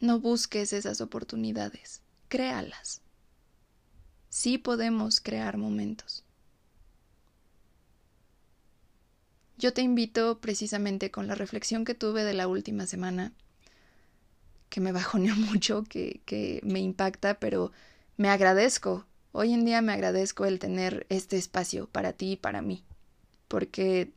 No 0.00 0.20
busques 0.20 0.74
esas 0.74 1.00
oportunidades, 1.00 2.02
créalas. 2.28 3.00
Sí 4.28 4.58
podemos 4.58 5.20
crear 5.20 5.56
momentos. 5.56 6.22
Yo 9.56 9.72
te 9.72 9.80
invito 9.80 10.38
precisamente 10.38 11.10
con 11.10 11.26
la 11.26 11.34
reflexión 11.34 11.86
que 11.86 11.94
tuve 11.94 12.24
de 12.24 12.34
la 12.34 12.46
última 12.46 12.86
semana, 12.86 13.32
que 14.68 14.82
me 14.82 14.92
bajoneó 14.92 15.34
mucho, 15.34 15.84
que, 15.84 16.20
que 16.26 16.60
me 16.62 16.80
impacta, 16.80 17.40
pero 17.40 17.72
me 18.18 18.28
agradezco. 18.28 19.06
Hoy 19.32 19.54
en 19.54 19.64
día 19.64 19.80
me 19.80 19.94
agradezco 19.94 20.44
el 20.44 20.58
tener 20.58 21.06
este 21.08 21.38
espacio 21.38 21.88
para 21.88 22.12
ti 22.12 22.32
y 22.32 22.36
para 22.36 22.60
mí, 22.60 22.84
porque 23.48 24.12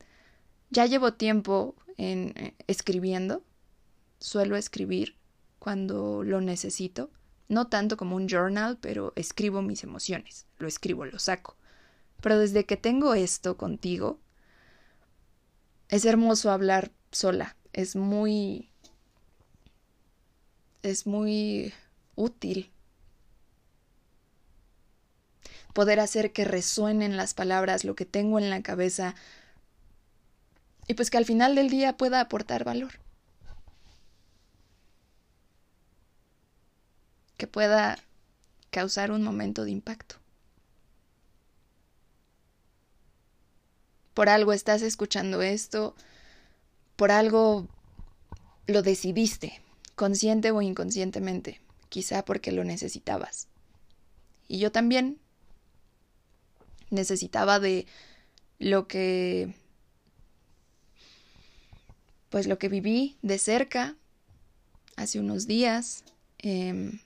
ya 0.72 0.86
llevo 0.86 1.13
tiempo 1.13 1.76
en 1.98 2.34
eh, 2.36 2.54
escribiendo, 2.68 3.44
suelo 4.20 4.58
escribir 4.58 5.18
cuando 5.60 6.24
lo 6.24 6.41
necesito, 6.41 7.12
no 7.48 7.67
tanto 7.67 7.98
como 7.98 8.15
un 8.15 8.28
journal, 8.28 8.78
pero 8.80 9.13
escribo 9.15 9.62
mis 9.62 9.84
emociones, 9.84 10.45
lo 10.58 10.67
escribo, 10.67 11.06
lo 11.06 11.19
saco. 11.19 11.56
Pero 12.22 12.38
desde 12.38 12.65
que 12.65 12.78
tengo 12.78 13.13
esto 13.13 13.58
contigo, 13.58 14.19
es 15.89 16.06
hermoso 16.06 16.52
hablar 16.52 16.91
sola, 17.12 17.56
es 17.74 17.95
muy... 17.95 18.69
es 20.82 21.06
muy 21.06 21.74
útil 22.15 22.72
poder 25.74 26.00
hacer 26.00 26.34
que 26.34 26.45
resuenen 26.45 27.15
las 27.15 27.34
palabras, 27.34 27.84
lo 27.86 27.95
que 27.95 28.06
tengo 28.06 28.38
en 28.39 28.50
la 28.50 28.62
cabeza, 28.62 29.15
y 30.88 30.95
pues 30.95 31.10
que 31.10 31.17
al 31.17 31.26
final 31.26 31.56
del 31.56 31.69
día 31.69 31.98
pueda 31.98 32.19
aportar 32.19 32.63
valor. 32.63 32.93
Que 37.39 37.47
pueda 37.47 37.97
causar 38.69 39.12
un 39.12 39.23
momento 39.23 39.63
de 39.63 39.71
impacto. 39.71 40.17
Por 44.13 44.28
algo 44.28 44.52
estás 44.52 44.82
escuchando 44.82 45.41
esto, 45.41 45.95
por 46.97 47.12
algo 47.12 47.65
lo 48.67 48.82
decidiste, 48.82 49.62
consciente 49.95 50.52
o 50.52 50.62
inconscientemente, 50.62 51.62
quizá 51.88 52.25
porque 52.25 52.52
lo 52.52 52.65
necesitabas. 52.65 53.47
Y 54.49 54.60
yo 54.60 54.73
también 54.73 55.17
necesitaba 56.89 57.62
de 57.62 57.86
lo 58.58 58.86
que 58.89 59.54
pues 62.30 62.47
lo 62.47 62.60
que 62.60 62.67
viví 62.67 63.17
de 63.21 63.38
cerca 63.38 63.95
hace 64.97 65.21
unos 65.21 65.47
días. 65.47 66.04
Em, 66.39 66.99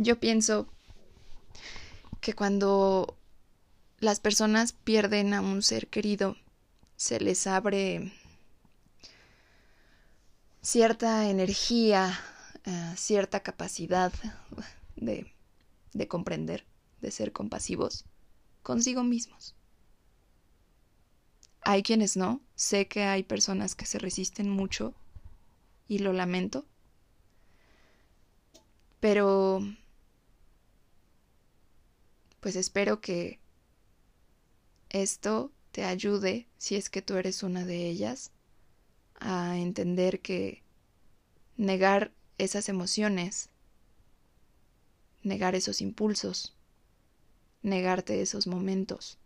yo 0.00 0.18
pienso 0.18 0.66
que 2.22 2.32
cuando 2.32 3.18
las 3.98 4.18
personas 4.18 4.72
pierden 4.72 5.34
a 5.34 5.42
un 5.42 5.62
ser 5.62 5.88
querido, 5.88 6.36
se 6.96 7.20
les 7.20 7.46
abre 7.46 8.10
cierta 10.62 11.28
energía, 11.28 12.18
eh, 12.64 12.94
cierta 12.96 13.40
capacidad 13.40 14.10
de, 14.96 15.30
de 15.92 16.08
comprender, 16.08 16.64
de 17.02 17.10
ser 17.10 17.32
compasivos 17.32 18.06
consigo 18.62 19.04
mismos. 19.04 19.54
Hay 21.60 21.82
quienes 21.82 22.16
no, 22.16 22.40
sé 22.54 22.88
que 22.88 23.04
hay 23.04 23.22
personas 23.22 23.74
que 23.74 23.84
se 23.84 23.98
resisten 23.98 24.48
mucho 24.48 24.94
y 25.88 25.98
lo 25.98 26.14
lamento, 26.14 26.64
pero 28.98 29.60
pues 32.40 32.56
espero 32.56 33.00
que 33.00 33.38
esto 34.88 35.52
te 35.72 35.84
ayude, 35.84 36.48
si 36.58 36.76
es 36.76 36.90
que 36.90 37.02
tú 37.02 37.16
eres 37.16 37.42
una 37.42 37.64
de 37.64 37.88
ellas, 37.88 38.32
a 39.20 39.58
entender 39.58 40.20
que 40.20 40.62
negar 41.56 42.12
esas 42.38 42.68
emociones, 42.68 43.50
negar 45.22 45.54
esos 45.54 45.80
impulsos, 45.80 46.56
negarte 47.62 48.22
esos 48.22 48.46
momentos, 48.46 49.18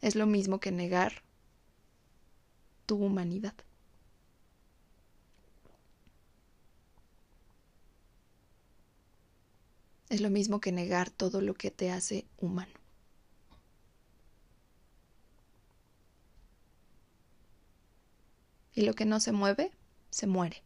es 0.00 0.14
lo 0.14 0.26
mismo 0.26 0.60
que 0.60 0.72
negar 0.72 1.22
tu 2.86 2.96
humanidad. 2.96 3.54
Es 10.08 10.20
lo 10.20 10.30
mismo 10.30 10.60
que 10.60 10.72
negar 10.72 11.10
todo 11.10 11.40
lo 11.40 11.54
que 11.54 11.70
te 11.70 11.90
hace 11.90 12.26
humano. 12.38 12.72
Y 18.74 18.82
lo 18.82 18.94
que 18.94 19.04
no 19.04 19.20
se 19.20 19.32
mueve, 19.32 19.72
se 20.10 20.26
muere. 20.26 20.62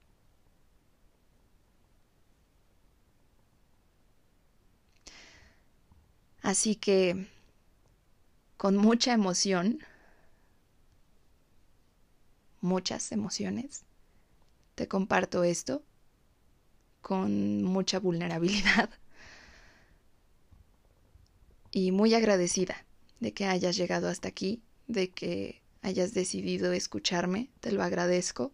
Así 6.42 6.74
que 6.76 7.26
con 8.56 8.76
mucha 8.76 9.12
emoción, 9.12 9.80
muchas 12.60 13.12
emociones, 13.12 13.84
te 14.74 14.88
comparto 14.88 15.44
esto 15.44 15.82
con 17.02 17.62
mucha 17.64 17.98
vulnerabilidad 18.00 18.90
y 21.72 21.90
muy 21.90 22.14
agradecida 22.14 22.84
de 23.18 23.32
que 23.32 23.46
hayas 23.46 23.76
llegado 23.76 24.08
hasta 24.08 24.28
aquí, 24.28 24.62
de 24.86 25.08
que 25.08 25.62
hayas 25.80 26.14
decidido 26.14 26.72
escucharme, 26.72 27.48
te 27.60 27.72
lo 27.72 27.82
agradezco. 27.82 28.52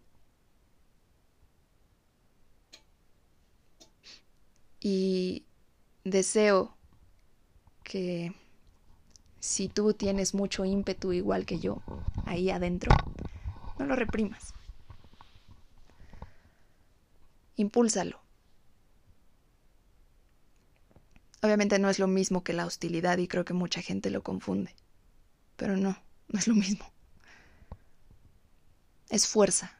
Y 4.79 5.43
deseo 6.05 6.77
que 7.83 8.33
si 9.39 9.67
tú 9.67 9.93
tienes 9.93 10.33
mucho 10.33 10.63
ímpetu 10.63 11.11
igual 11.11 11.45
que 11.45 11.59
yo 11.59 11.81
ahí 12.25 12.49
adentro, 12.49 12.93
no 13.77 13.85
lo 13.85 13.95
reprimas. 13.95 14.53
Impúlsalo. 17.57 18.28
Obviamente 21.41 21.79
no 21.79 21.89
es 21.89 21.99
lo 21.99 22.07
mismo 22.07 22.43
que 22.43 22.53
la 22.53 22.65
hostilidad 22.65 23.17
y 23.17 23.27
creo 23.27 23.45
que 23.45 23.53
mucha 23.53 23.81
gente 23.81 24.09
lo 24.09 24.23
confunde. 24.23 24.75
Pero 25.55 25.77
no, 25.77 25.97
no 26.27 26.39
es 26.39 26.47
lo 26.47 26.55
mismo. 26.55 26.91
Es 29.09 29.27
fuerza. 29.27 29.71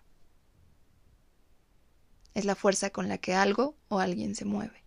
Es 2.34 2.46
la 2.46 2.56
fuerza 2.56 2.90
con 2.90 3.10
la 3.10 3.18
que 3.18 3.34
algo 3.34 3.76
o 3.90 4.00
alguien 4.00 4.36
se 4.36 4.46
mueve. 4.46 4.80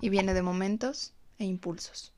y 0.00 0.08
viene 0.08 0.34
de 0.34 0.42
momentos 0.42 1.12
e 1.38 1.44
impulsos. 1.44 2.12